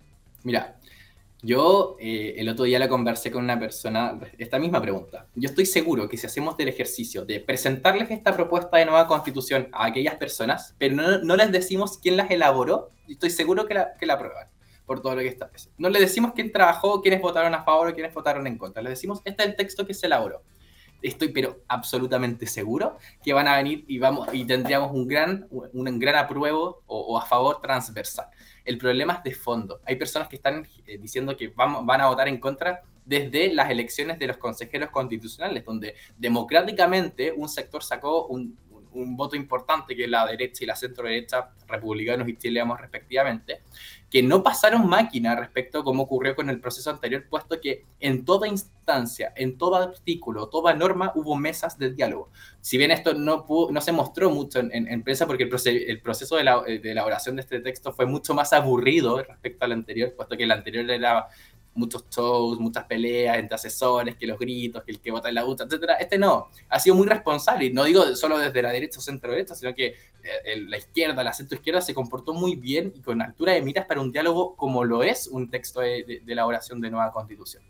[0.44, 0.76] Mira,
[1.42, 5.26] yo eh, el otro día la conversé con una persona, esta misma pregunta.
[5.34, 9.68] Yo estoy seguro que si hacemos el ejercicio de presentarles esta propuesta de nueva constitución
[9.72, 13.94] a aquellas personas, pero no, no les decimos quién las elaboró, estoy seguro que la,
[13.98, 14.48] que la aprueban
[14.86, 15.50] por todo lo que está.
[15.78, 18.82] No les decimos quién trabajó, quiénes votaron a favor o quiénes votaron en contra.
[18.82, 20.42] Les decimos, este es el texto que se elaboró.
[21.02, 25.98] Estoy pero absolutamente seguro que van a venir y, vamos, y tendríamos un gran, un
[25.98, 28.28] gran apruebo o, o a favor transversal.
[28.64, 29.80] El problema es de fondo.
[29.84, 33.70] Hay personas que están eh, diciendo que van, van a votar en contra desde las
[33.70, 38.56] elecciones de los consejeros constitucionales, donde democráticamente un sector sacó un,
[38.94, 43.62] un voto importante, que la derecha y la centro derecha, republicanos y chileamos respectivamente,
[44.14, 48.24] que no pasaron máquina respecto a cómo ocurrió con el proceso anterior, puesto que en
[48.24, 52.30] toda instancia, en todo artículo, toda norma, hubo mesas de diálogo.
[52.60, 55.90] Si bien esto no, no se mostró mucho en, en, en prensa, porque el, proce
[55.90, 59.72] el proceso de, la, de elaboración de este texto fue mucho más aburrido respecto al
[59.72, 61.26] anterior, puesto que el anterior era
[61.74, 65.42] muchos shows, muchas peleas entre asesores, que los gritos, que el que vota en la
[65.42, 65.94] ducha, etcétera.
[65.94, 69.30] Este no, ha sido muy responsable, y no digo solo desde la derecha o centro
[69.30, 69.86] derecha, sino que
[70.22, 73.86] eh, la izquierda, la centro izquierda se comportó muy bien y con altura de miras
[73.86, 77.62] para un diálogo como lo es un texto de elaboración de nueva constitución.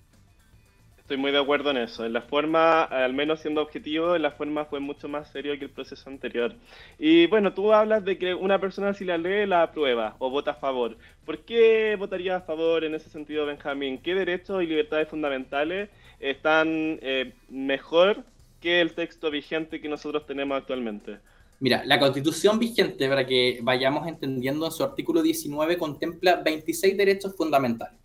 [1.05, 2.07] Estoy muy de acuerdo en eso.
[2.07, 5.67] En la forma, al menos siendo objetivo, en la forma fue mucho más serio que
[5.67, 6.55] el proceso anterior.
[6.99, 10.53] Y bueno, tú hablas de que una persona si la lee la aprueba o vota
[10.53, 10.97] a favor.
[11.27, 13.99] ¿Por qué votaría a favor en ese sentido, Benjamín?
[13.99, 15.91] ¿Qué derechos y libertades fundamentales
[16.21, 18.25] están eh, mejor
[18.63, 21.19] que el texto vigente que nosotros tenemos actualmente?
[21.61, 27.37] Mira, la constitución vigente, para que vayamos entendiendo, en su artículo 19 contempla 26 derechos
[27.37, 28.04] fundamentales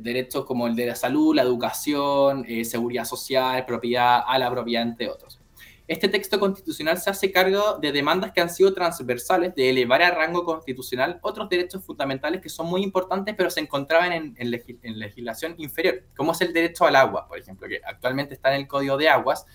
[0.00, 4.82] derechos como el de la salud, la educación, eh, seguridad social, propiedad a la propiedad,
[4.82, 5.40] entre otros.
[5.88, 10.10] Este texto constitucional se hace cargo de demandas que han sido transversales de elevar a
[10.10, 14.78] rango constitucional otros derechos fundamentales que son muy importantes, pero se encontraban en, en, legis
[14.82, 18.62] en legislación inferior, como es el derecho al agua, por ejemplo, que actualmente está en
[18.62, 19.46] el Código de Aguas,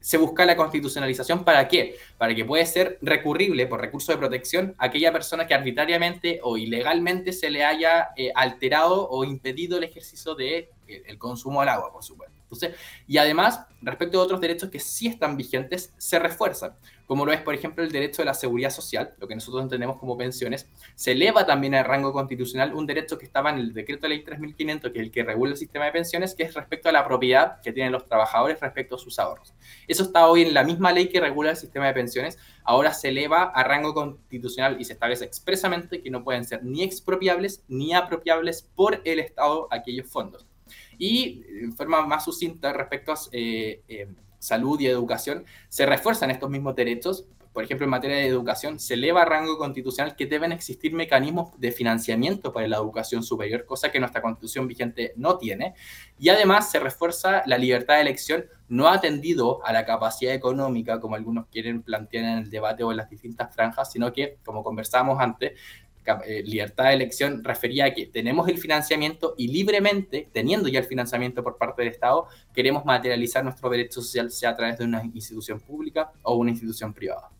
[0.00, 1.96] se busca la constitucionalización para qué?
[2.18, 6.56] Para que puede ser recurrible por recurso de protección a aquella persona que arbitrariamente o
[6.56, 11.68] ilegalmente se le haya eh, alterado o impedido el ejercicio de eh, el consumo del
[11.68, 12.34] agua, por supuesto.
[12.42, 12.74] Entonces,
[13.06, 16.74] y además, respecto a otros derechos que sí están vigentes, se refuerzan,
[17.10, 19.96] como lo es, por ejemplo, el derecho de la seguridad social, lo que nosotros entendemos
[19.96, 24.02] como pensiones, se eleva también al rango constitucional un derecho que estaba en el decreto
[24.02, 26.88] de ley 3500, que es el que regula el sistema de pensiones, que es respecto
[26.88, 29.52] a la propiedad que tienen los trabajadores respecto a sus ahorros.
[29.88, 33.08] Eso está hoy en la misma ley que regula el sistema de pensiones, ahora se
[33.08, 37.92] eleva a rango constitucional y se establece expresamente que no pueden ser ni expropiables ni
[37.92, 40.46] apropiables por el Estado aquellos fondos.
[40.96, 44.06] Y en forma más sucinta respecto a eh, eh,
[44.40, 47.26] salud y educación, se refuerzan estos mismos derechos.
[47.52, 51.50] Por ejemplo, en materia de educación, se eleva a rango constitucional que deben existir mecanismos
[51.58, 55.74] de financiamiento para la educación superior, cosa que nuestra constitución vigente no tiene.
[56.18, 61.16] Y además se refuerza la libertad de elección no atendido a la capacidad económica, como
[61.16, 65.20] algunos quieren plantear en el debate o en las distintas franjas, sino que, como conversábamos
[65.20, 65.58] antes,
[66.26, 70.86] eh, libertad de elección refería a que tenemos el financiamiento y libremente, teniendo ya el
[70.86, 75.02] financiamiento por parte del Estado, queremos materializar nuestro derecho social, sea a través de una
[75.04, 77.30] institución pública o una institución privada.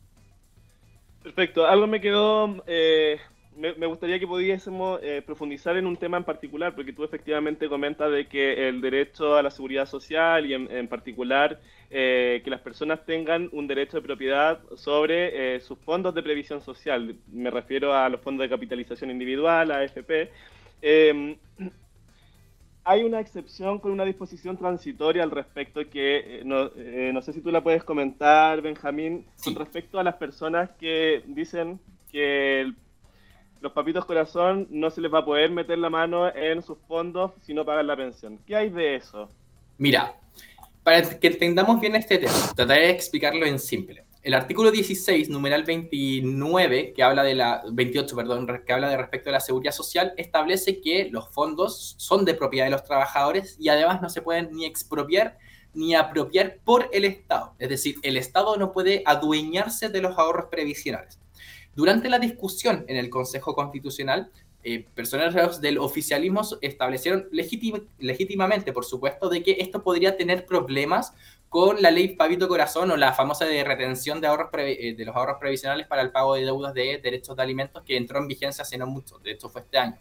[1.23, 3.19] Perfecto, algo me quedó, eh,
[3.57, 7.69] me, me, gustaría que pudiésemos eh, profundizar en un tema en particular, porque tú efectivamente
[7.69, 12.51] comentas de que el derecho a la seguridad social y en, en particular eh, que
[12.51, 17.17] las personas tengan un derecho de propiedad sobre eh, sus fondos de previsión social.
[17.33, 20.31] Me refiero a los fondos de capitalización individual, AFP.
[20.83, 21.37] Eh,
[22.85, 27.33] hay una excepción con una disposición transitoria al respecto que eh, no, eh, no, sé
[27.33, 31.79] si tú la puedes comentar, Benjamín, con respecto a las personas que dicen
[32.11, 32.73] que
[33.61, 37.33] los papitos corazón no se les va a poder meter la mano en sus fondos
[37.43, 38.39] si no pagan la pensión.
[38.47, 39.29] ¿Qué hay de eso?
[39.79, 40.15] Mira,
[40.83, 45.65] para que entendamos bien este tema, trataré de explicarlo en simple el artículo 16, numeral
[45.65, 50.13] 29, que habla de la 28, perdón, que habla de respecto a la seguridad social,
[50.19, 54.51] establece que los fondos son de propiedad de los trabajadores y además no se pueden
[54.53, 55.39] ni expropiar
[55.73, 57.55] ni apropiar por el Estado.
[57.59, 61.19] Es decir, el Estado no puede adueñarse de los ahorros previsionales.
[61.81, 64.31] Durante la discusión en el Consejo Constitucional,
[64.63, 71.15] eh, personeros del oficialismo establecieron legítimamente, por supuesto, de que esto podría tener problemas
[71.49, 75.17] con la ley Pavito Corazón o la famosa de retención de, ahorros eh, de los
[75.17, 78.61] ahorros previsionales para el pago de deudas de derechos de alimentos que entró en vigencia
[78.61, 79.97] hace no mucho, de hecho fue este año.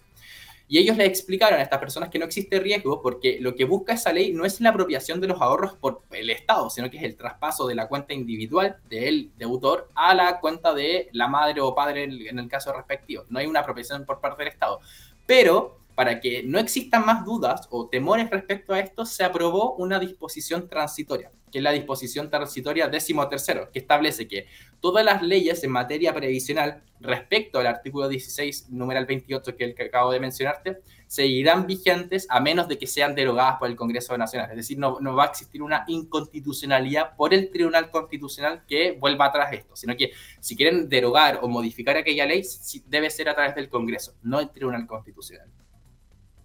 [0.71, 3.93] Y ellos le explicaron a estas personas que no existe riesgo porque lo que busca
[3.93, 7.03] esa ley no es la apropiación de los ahorros por el Estado, sino que es
[7.03, 11.73] el traspaso de la cuenta individual del deudor a la cuenta de la madre o
[11.73, 13.23] padre en el caso respectivo.
[13.29, 14.79] No hay una apropiación por parte del Estado.
[15.25, 19.99] Pero para que no existan más dudas o temores respecto a esto, se aprobó una
[19.99, 24.47] disposición transitoria, que es la disposición transitoria décimo tercero, que establece que
[24.79, 29.83] todas las leyes en materia previsional respecto al artículo 16, numeral 28, que, el que
[29.83, 34.49] acabo de mencionarte, seguirán vigentes a menos de que sean derogadas por el Congreso Nacional.
[34.51, 39.25] Es decir, no, no va a existir una inconstitucionalidad por el Tribunal Constitucional que vuelva
[39.25, 42.43] atrás esto, sino que si quieren derogar o modificar aquella ley,
[42.85, 45.47] debe ser a través del Congreso, no el Tribunal Constitucional.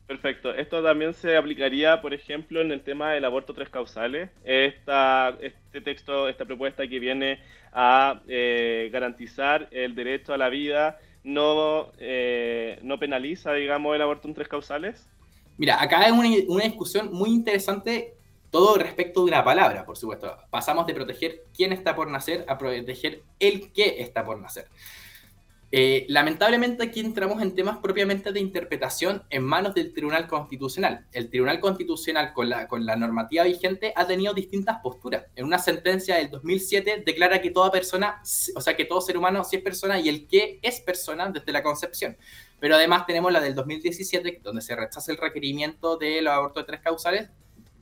[0.07, 0.53] Perfecto.
[0.53, 4.29] Esto también se aplicaría, por ejemplo, en el tema del aborto tres causales.
[4.45, 7.41] Esta, este texto, esta propuesta que viene
[7.73, 14.29] a eh, garantizar el derecho a la vida, no, eh, no penaliza, digamos, el aborto
[14.29, 15.09] en tres causales.
[15.57, 18.13] Mira, acá hay una, una discusión muy interesante,
[18.51, 20.37] todo respecto de una palabra, por supuesto.
[20.51, 24.67] Pasamos de proteger quién está por nacer a proteger el qué está por nacer.
[25.77, 31.05] Eh, lamentablemente aquí entramos en temas propiamente de interpretación en manos del Tribunal Constitucional.
[31.11, 35.25] El Tribunal Constitucional con la, normativa vigente ha tenido distintas posturas.
[35.35, 38.23] En una sentencia del 2007 declara que toda persona,
[38.55, 41.51] o sea, que todo ser humano sí es persona y el que es persona desde
[41.51, 42.17] la concepción.
[42.61, 46.83] Pero además tenemos la del 2017, donde se rechaza el requerimiento del aborto de tres
[46.83, 47.31] causales,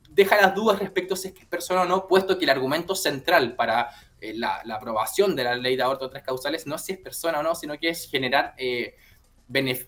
[0.08, 3.54] deja las dudas respecto a si es persona o no, puesto que el argumento central
[3.54, 3.90] para
[4.22, 7.40] eh, la, aprobación de la ley de aborto tres causales no es si es persona
[7.40, 8.94] o no, sino que es generar, eh,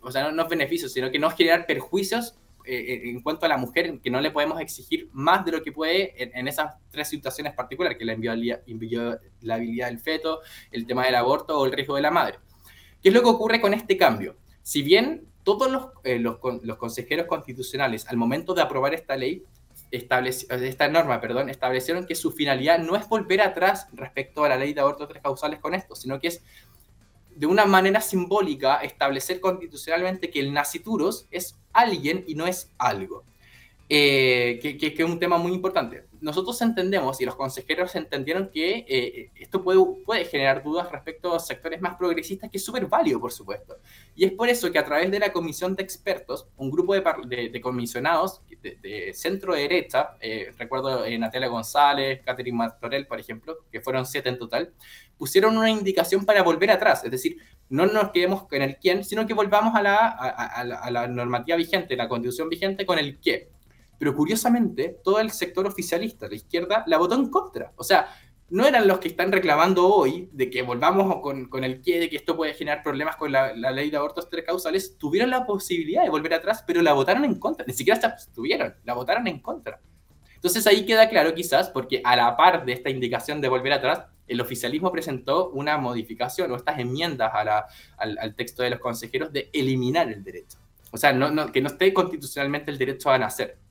[0.03, 3.59] o sea, no, beneficios, sino que no es generar perjuicios eh, en cuanto a la
[3.59, 7.55] mujer, que no le podemos exigir más de lo que puede en, esas tres situaciones
[7.55, 10.41] particulares, que la inviolabilidad del feto,
[10.73, 12.41] el tema del aborto o el riesgo de la madre.
[13.01, 14.35] ¿Qué es lo que ocurre con este cambio?
[14.63, 19.45] Si bien todos los, los, los consejeros constitucionales al momento de aprobar esta ley
[19.95, 24.75] esta norma perdón, establecieron que su finalidad no es volver atrás respecto a la ley
[24.75, 26.43] de aborto tres causales con esto, sino que es
[27.35, 33.25] de una manera simbólica establecer constitucionalmente que el nacituros es alguien y no es algo.
[33.89, 36.05] Eh, que, que, es un tema muy importante.
[36.25, 41.39] Nosotros entendemos y los consejeros entendieron que eh, esto puede, puede generar dudas respecto a
[41.39, 43.77] sectores más progresistas, que es súper válido, por supuesto.
[44.17, 47.51] Y es por eso que a través de la comisión de expertos, un grupo de,
[47.51, 54.07] de, comisionados de, centro derecha, eh, recuerdo Natalia González, Catherine Martorell, por ejemplo, que fueron
[54.07, 54.73] siete en total,
[55.19, 57.37] pusieron una indicación para volver atrás, es decir,
[57.69, 61.07] no nos quedemos con el quién, sino que volvamos a la, a, la, a la
[61.07, 63.53] normativa vigente, la constitución vigente con el qué.
[64.05, 67.73] Pero curiosamente, todo el sector oficialista, la izquierda, la votó en contra.
[67.77, 68.15] O sea,
[68.51, 72.11] no eran los que están reclamando hoy de que volvamos con, con el que, de
[72.11, 76.03] que esto puede generar problemas con la, ley de abortos tres causales, tuvieron la posibilidad
[76.03, 77.65] de volver atrás, pero la votaron en contra.
[77.65, 79.81] Ni siquiera estuvieron, la votaron en contra.
[80.35, 84.05] Entonces ahí queda claro quizás, porque a la par de esta indicación de volver atrás,
[84.27, 88.81] el oficialismo presentó una modificación o estas enmiendas a la, al, al, texto de los
[88.81, 90.59] consejeros de eliminar el derecho.
[90.93, 93.64] O sea, no, no, que no esté constitucionalmente el derecho a nacer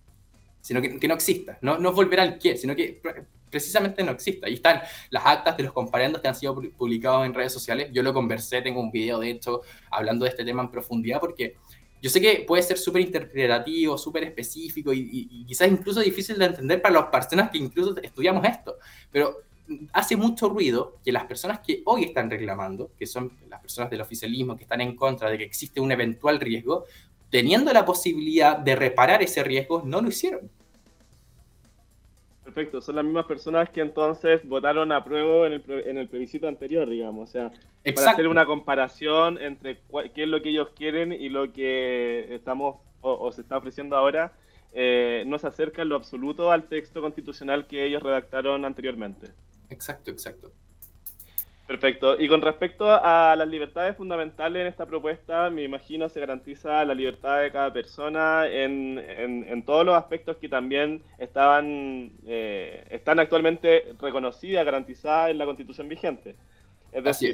[0.63, 1.57] sino que, que no exista.
[1.61, 3.01] No, no volver al qué, sino que
[3.51, 4.47] precisamente no exista.
[4.47, 7.89] Ahí están las actas de los comparendos que han sido publicados en redes sociales.
[7.91, 9.61] Yo lo conversé, tengo un video de hecho
[9.91, 11.57] hablando de este tema en profundidad porque
[12.01, 16.81] yo sé que puede ser súper interpretativo, súper específico y, quizás incluso difícil de entender
[16.81, 18.77] para las personas que incluso estudiamos esto,
[19.11, 19.37] pero
[19.93, 24.01] hace mucho ruido que las personas que hoy están reclamando, que son las personas del
[24.01, 26.85] oficialismo que están en contra de que existe un eventual riesgo,
[27.33, 30.51] teniendo la posibilidad de reparar ese riesgo, no lo hicieron.
[32.43, 36.47] Perfecto, son las mismas personas que entonces votaron a prueba en el, en el plebiscito
[36.47, 37.27] anterior, digamos.
[37.27, 37.51] O sea,
[37.95, 39.79] para hacer una comparación entre
[40.13, 44.33] qué es lo que ellos quieren y lo que estamos o, se está ofreciendo ahora,
[44.71, 49.31] eh, no se acerca en lo absoluto al texto constitucional que ellos redactaron anteriormente.
[49.71, 50.51] Exacto, exacto.
[51.67, 52.19] Perfecto.
[52.19, 56.93] Y con respecto a las libertades fundamentales en esta propuesta, me imagino se garantiza la
[56.93, 63.95] libertad de cada persona en, en, todos los aspectos que también estaban eh, están actualmente
[64.01, 66.35] reconocidas, garantizadas en la Constitución vigente.
[66.91, 67.33] Es decir,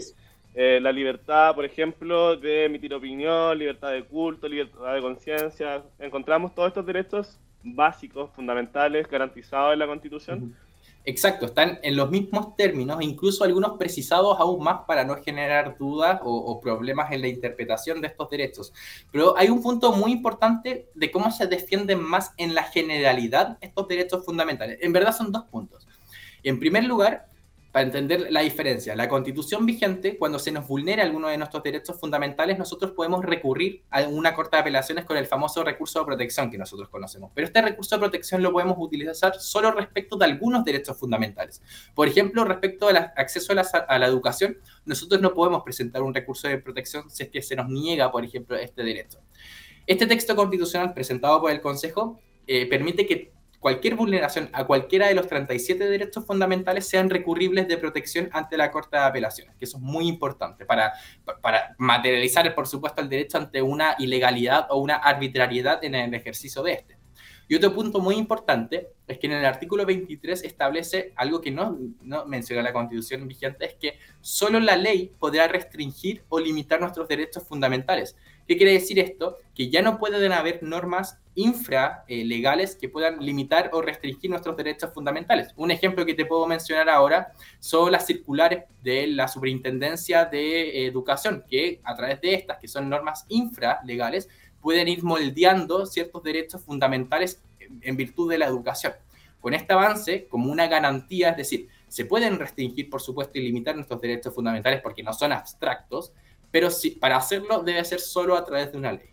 [0.53, 5.83] eh, la libertad, por ejemplo, de emitir opinión, libertad de culto, libertad de conciencia.
[5.97, 10.55] Encontramos todos estos derechos básicos, fundamentales, garantizados en la Constitución.
[11.09, 16.19] Exacto, están en los mismos términos, incluso algunos precisados aún más para no generar dudas
[16.23, 18.71] o, problemas en la interpretación de estos derechos.
[19.11, 23.87] Pero hay un punto muy importante de cómo se defienden más en la generalidad estos
[23.87, 24.77] derechos fundamentales.
[24.81, 25.87] En verdad son dos puntos.
[26.43, 27.27] En primer lugar,
[27.71, 28.95] para entender la diferencia.
[28.95, 33.83] La constitución vigente, cuando se nos vulnera alguno de nuestros derechos fundamentales, nosotros podemos recurrir
[33.91, 37.31] a una corte de apelaciones con el famoso recurso de protección que nosotros conocemos.
[37.35, 41.61] Pero este recurso de protección lo podemos utilizar solo respecto de algunos derechos fundamentales.
[41.93, 46.57] Por ejemplo, respecto al acceso a la, educación, nosotros no podemos presentar un recurso de
[46.57, 49.19] protección si es que se nos niega, por ejemplo, este derecho.
[49.85, 55.15] Este texto constitucional presentado por el Consejo eh, permite que cualquier vulneración a cualquiera de
[55.15, 59.77] los 37 derechos fundamentales sean recurribles de protección ante la Corte de Apelaciones, que eso
[59.77, 60.93] es muy importante para,
[61.77, 66.73] materializar, por supuesto, el derecho ante una ilegalidad o una arbitrariedad en el ejercicio de
[66.73, 66.99] este.
[67.51, 71.79] Y otro punto muy importante es que en el artículo 23 establece algo que no,
[72.03, 77.07] no, menciona la constitución vigente, es que solo la ley podrá restringir o limitar nuestros
[77.07, 78.15] derechos fundamentales.
[78.49, 79.37] ¿Qué quiere decir esto?
[79.53, 85.53] Que ya no pueden haber normas infralegales que puedan limitar o restringir nuestros derechos fundamentales.
[85.55, 91.45] Un ejemplo que te puedo mencionar ahora son las circulares de la Superintendencia de Educación,
[91.47, 94.27] que a través de estas, que son normas infralegales,
[94.61, 97.43] pueden ir moldeando ciertos derechos fundamentales
[97.81, 98.93] en virtud de la educación.
[99.39, 103.75] Con este avance, como una garantía, es decir, se pueden restringir, por supuesto, y limitar
[103.75, 106.13] nuestros derechos fundamentales porque no son abstractos,
[106.51, 109.09] pero sí, para hacerlo debe ser solo a través de una ley.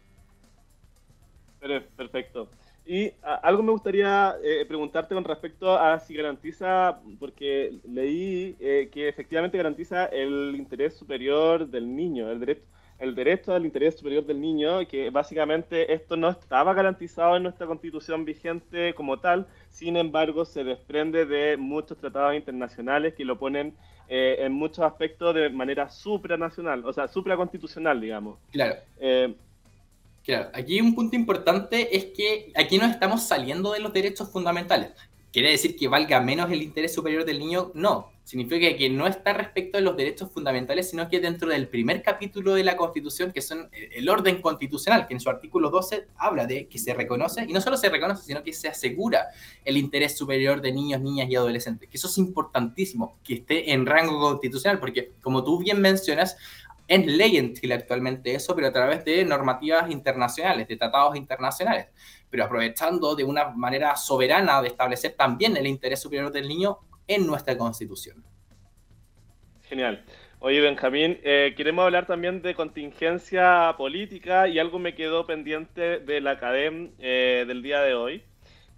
[1.97, 2.49] Perfecto.
[2.87, 3.12] Y
[3.43, 9.59] algo me gustaría eh, preguntarte con respecto a si garantiza, porque leí eh, que efectivamente
[9.59, 12.62] garantiza el interés superior del niño, el derecho,
[13.01, 17.66] el derecho al interés superior del niño, que básicamente esto no estaba garantizado en nuestra
[17.66, 23.74] constitución vigente como tal, sin embargo se desprende de muchos tratados internacionales que lo ponen
[24.09, 28.38] eh, en muchos aspectos de manera supranacional, o sea, supraconstitucional, digamos.
[28.52, 28.76] Claro.
[29.00, 29.34] Eh,
[30.24, 34.90] claro, aquí un punto importante es que aquí no estamos saliendo de los derechos fundamentales.
[35.32, 37.70] ¿Quiere decir que valga menos el interés superior del niño?
[37.74, 38.11] No.
[38.27, 42.55] Significa que no está respecto de los derechos fundamentales, sino que dentro del primer capítulo
[42.55, 46.66] de la Constitución, que son el orden constitucional, que en su artículo 12 habla de
[46.66, 49.29] que se reconoce, y no solo se reconoce, sino que se asegura
[49.64, 51.89] el interés superior de niños, niñas y adolescentes.
[51.89, 56.37] Que eso es importantísimo, que esté en rango constitucional, porque como tú bien mencionas,
[56.89, 61.87] es ley en Chile actualmente eso, pero a través de normativas internacionales, de tratados internacionales,
[62.29, 67.26] pero aprovechando de una manera soberana de establecer también el interés superior del niño en
[67.26, 68.24] nuestra constitución.
[69.62, 70.04] Genial.
[70.38, 76.20] Oye, Benjamín, eh, queremos hablar también de contingencia política y algo me quedó pendiente de
[76.20, 78.22] la academia eh, del día de hoy.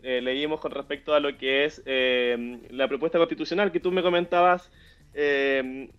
[0.03, 4.71] Eh, leímos con respecto a lo que es la propuesta constitucional que tú me comentabas
[5.13, 5.91] que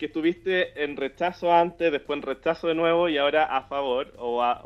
[0.00, 4.62] estuviste en rechazo antes, después en rechazo de nuevo y ahora a favor, o a,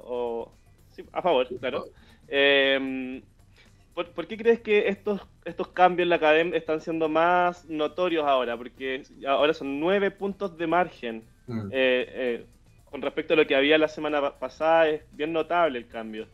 [0.92, 1.86] sí, a favor, claro.
[4.04, 8.56] ¿Por, qué crees que estos, estos cambios en la academia están siendo más notorios ahora?
[8.56, 11.24] Porque ahora son nueve puntos de margen.
[11.46, 11.68] Mm.
[11.70, 12.46] Eh, eh,
[12.90, 16.26] con respecto a lo que había la semana pasada, es bien notable el cambio.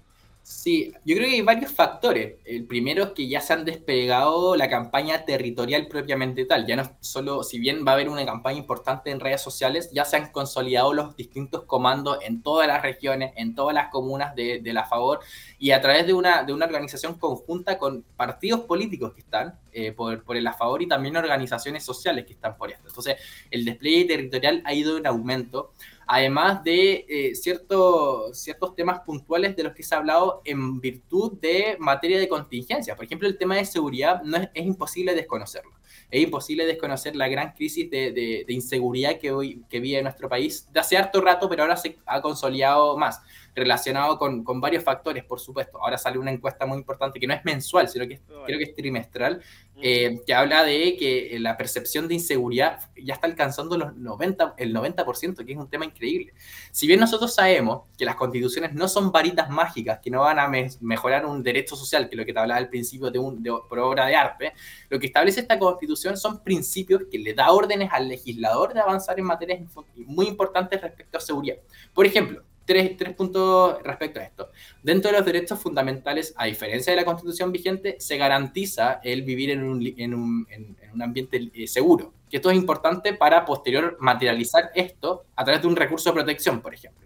[0.45, 2.35] Sí, yo creo que hay varios factores.
[2.45, 6.67] El primero es que ya se han despegado la campaña territorial propiamente tal.
[6.67, 10.05] Ya no solo, si bien va a haber una campaña importante en redes sociales, ya
[10.05, 14.61] se han consolidado los distintos comandos en todas las regiones, en todas las comunas de,
[14.65, 15.21] la favor
[15.59, 19.93] y a través de una, de una organización conjunta con partidos políticos que están eh,
[19.93, 22.89] por, por el favor y también organizaciones sociales que están por esto.
[22.89, 23.17] Entonces,
[23.51, 25.73] el despliegue territorial ha ido en aumento
[26.13, 28.45] además de eh, ciertos
[28.77, 32.95] temas puntuales de los que se ha hablado en virtud de materia de contingencia.
[32.95, 35.73] Por ejemplo, el tema de seguridad no es, imposible desconocerlo.
[36.11, 40.81] Es imposible desconocer la gran crisis de, inseguridad que hoy que vive nuestro país de
[40.81, 43.23] hace harto rato, pero ahora se ha consolidado más.
[43.55, 45.83] Relacionado con, con, varios factores, por supuesto.
[45.83, 48.75] Ahora sale una encuesta muy importante que no es mensual, sino que creo que es
[48.75, 49.43] trimestral,
[49.81, 54.75] eh, que habla de que la percepción de inseguridad ya está alcanzando los 90, el
[54.75, 56.33] 90%, que es un tema increíble.
[56.71, 60.51] Si bien nosotros sabemos que las constituciones no son varitas mágicas, que no van a
[60.81, 63.51] mejorar un derecho social, que es lo que te hablaba al principio de, un, de
[63.69, 64.53] por obra de arte,
[64.89, 69.19] lo que establece esta constitución son principios que le da órdenes al legislador de avanzar
[69.19, 69.61] en materias
[69.97, 71.57] muy importantes respecto a seguridad.
[71.93, 74.51] Por ejemplo, Tres, tres, puntos respecto a esto.
[74.83, 79.51] Dentro de los derechos fundamentales, a diferencia de la constitución vigente, se garantiza el vivir
[79.51, 82.13] en un, en un, en un ambiente eh, seguro.
[82.31, 86.61] Que esto es importante para posterior materializar esto a través de un recurso de protección,
[86.61, 87.03] por ejemplo.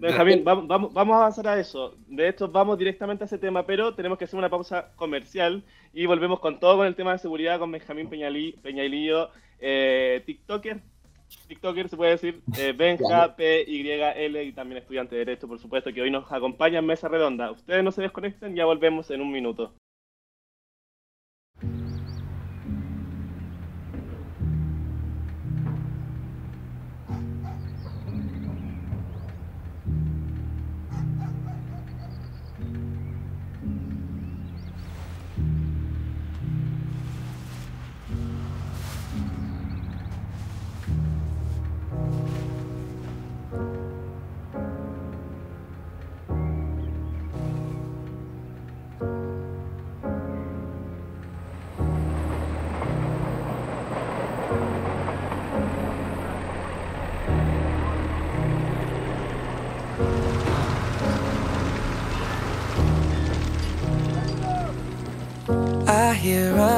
[0.00, 1.94] Benjamín, vamos, vamos, vamos, a avanzar a eso.
[2.06, 6.06] De hecho, vamos directamente a ese tema, pero tenemos que hacer una pausa comercial y
[6.06, 9.28] volvemos con todo con el tema de seguridad con Benjamín Peñalillo,
[9.58, 10.80] eh, TikToker,
[11.48, 15.58] TikToker se puede decir, eh, Benja, P, Y, L y también estudiante de Derecho, por
[15.58, 17.50] supuesto, que hoy nos acompaña en Mesa Redonda.
[17.50, 19.74] Ustedes no se desconecten, ya volvemos en un minuto.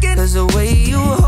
[0.00, 1.27] Cause the way you hold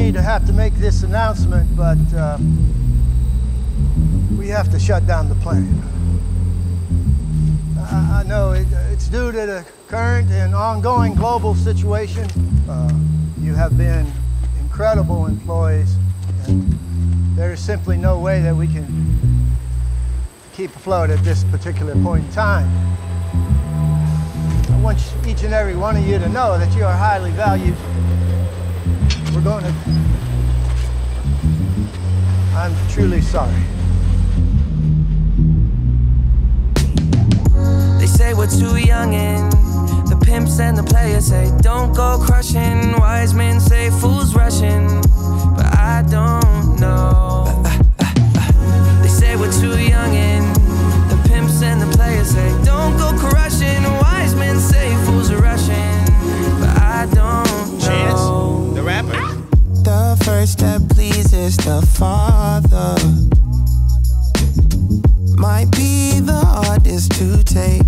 [0.00, 2.38] me to have to make this announcement, but uh,
[4.38, 5.82] we have to shut down the plane.
[7.78, 12.26] I, I know it, it's due to the current and ongoing global situation.
[12.68, 12.90] Uh,
[13.40, 14.10] you have been
[14.60, 15.96] incredible employees,
[16.46, 16.78] and
[17.36, 18.86] there is simply no way that we can
[20.54, 22.68] keep afloat at this particular point in time.
[24.72, 27.76] I want each and every one of you to know that you are highly valued
[29.44, 29.74] going to.
[32.54, 33.54] I'm truly sorry.
[37.98, 39.50] They say we're too young and
[40.08, 42.92] the pimps and the players say don't go crushing.
[42.98, 44.86] Wise men say fools rushing,
[45.56, 47.62] but I don't know.
[49.02, 50.54] They say we're too young and
[51.10, 53.84] the pimps and the players say don't go crushing.
[54.02, 56.04] Wise men say fools rushing,
[56.60, 57.59] but I don't
[59.82, 62.96] The first step pleases the Father.
[65.36, 67.82] Might be the hardest to take.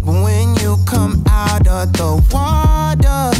[0.00, 3.32] But when you come out of the water,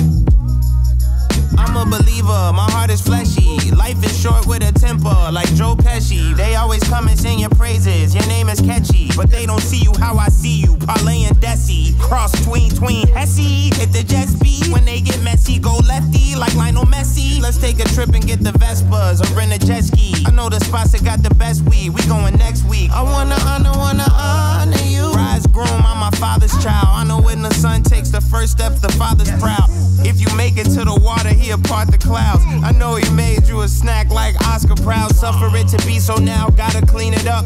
[1.59, 3.71] I'm a believer, my heart is fleshy.
[3.71, 6.37] Life is short with a like Joe Pesci.
[6.37, 9.09] They always come and sing your praises, your name is catchy.
[9.17, 11.99] But they don't see you how I see you, Parlay and Desi.
[11.99, 13.75] Cross tween, tween, Hesse.
[13.77, 17.41] Hit the jet speed, when they get messy, go lefty, like Lionel Messi.
[17.41, 20.15] Let's take a trip and get the Vespas, or rent a jet ski.
[20.27, 22.91] I know the spots that got the best weed, we going next week.
[22.91, 25.11] I wanna honor, wanna honor you.
[25.13, 26.89] Rise groom, I'm my father's child.
[26.89, 29.69] I know when the son takes the first step, the father's proud.
[30.05, 32.43] If you make it to the water, he'll part the clouds.
[32.65, 35.15] I know he made you a snack like Oscar Proud.
[35.15, 37.45] Suffer it to be so now, gotta clean it up.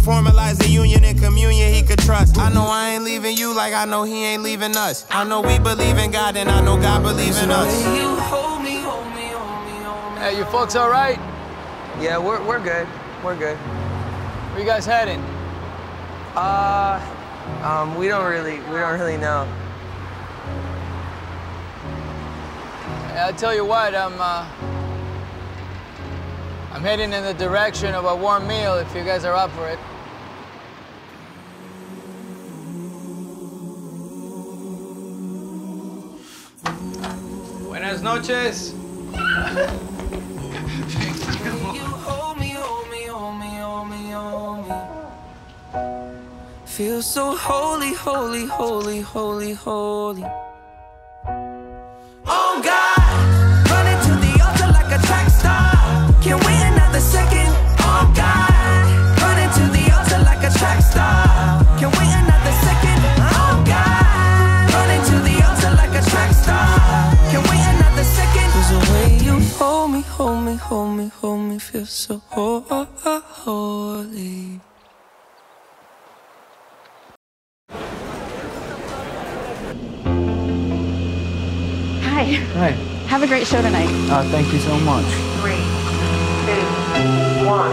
[0.00, 2.38] Formalize the union and communion he could trust.
[2.38, 5.04] I know I ain't leaving you like I know he ain't leaving us.
[5.10, 7.70] I know we believe in God and I know God believes in us.
[10.18, 11.18] Hey, you folks all right?
[12.00, 12.88] Yeah, we're, we're good.
[13.22, 13.56] We're good.
[13.56, 15.20] Where you guys heading?
[16.34, 17.00] Uh,
[17.62, 19.44] um, we don't really, we don't really know.
[23.08, 24.77] Hey, I'll tell you what, I'm, uh,
[26.72, 29.68] I'm heading in the direction of a warm meal if you guys are up for
[29.68, 29.78] it.
[37.64, 38.74] Buenas noches.
[46.66, 50.24] Feel so holy, holy, holy, holy, holy.
[52.24, 52.87] Oh God,
[70.58, 74.60] hold me, hold me, feel so ho- ho- ho- holy.
[82.02, 82.24] Hi.
[82.58, 82.70] Hi.
[83.08, 83.88] Have a great show tonight.
[84.10, 85.04] Uh, thank you so much.
[85.40, 85.62] Three,
[86.48, 86.66] two,
[87.46, 87.72] one,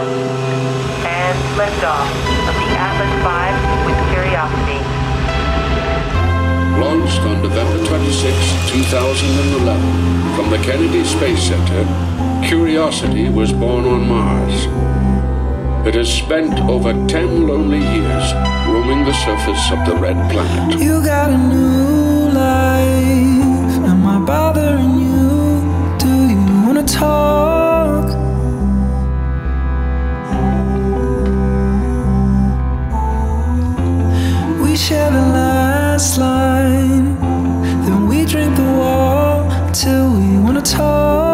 [1.04, 2.06] and liftoff
[2.48, 4.80] of the Atlas V with Curiosity.
[6.80, 8.36] Launched on November 26,
[8.70, 11.82] 2011, from the Kennedy Space Center,
[12.44, 14.66] Curiosity was born on Mars.
[15.86, 18.32] It has spent over 10 lonely years
[18.68, 20.80] roaming the surface of the red planet.
[20.80, 23.88] You got a new life.
[23.90, 25.98] Am I bothering you?
[25.98, 28.06] Do you wanna talk?
[34.62, 37.14] We share the last line.
[37.84, 41.25] Then we drink the wall till we wanna talk.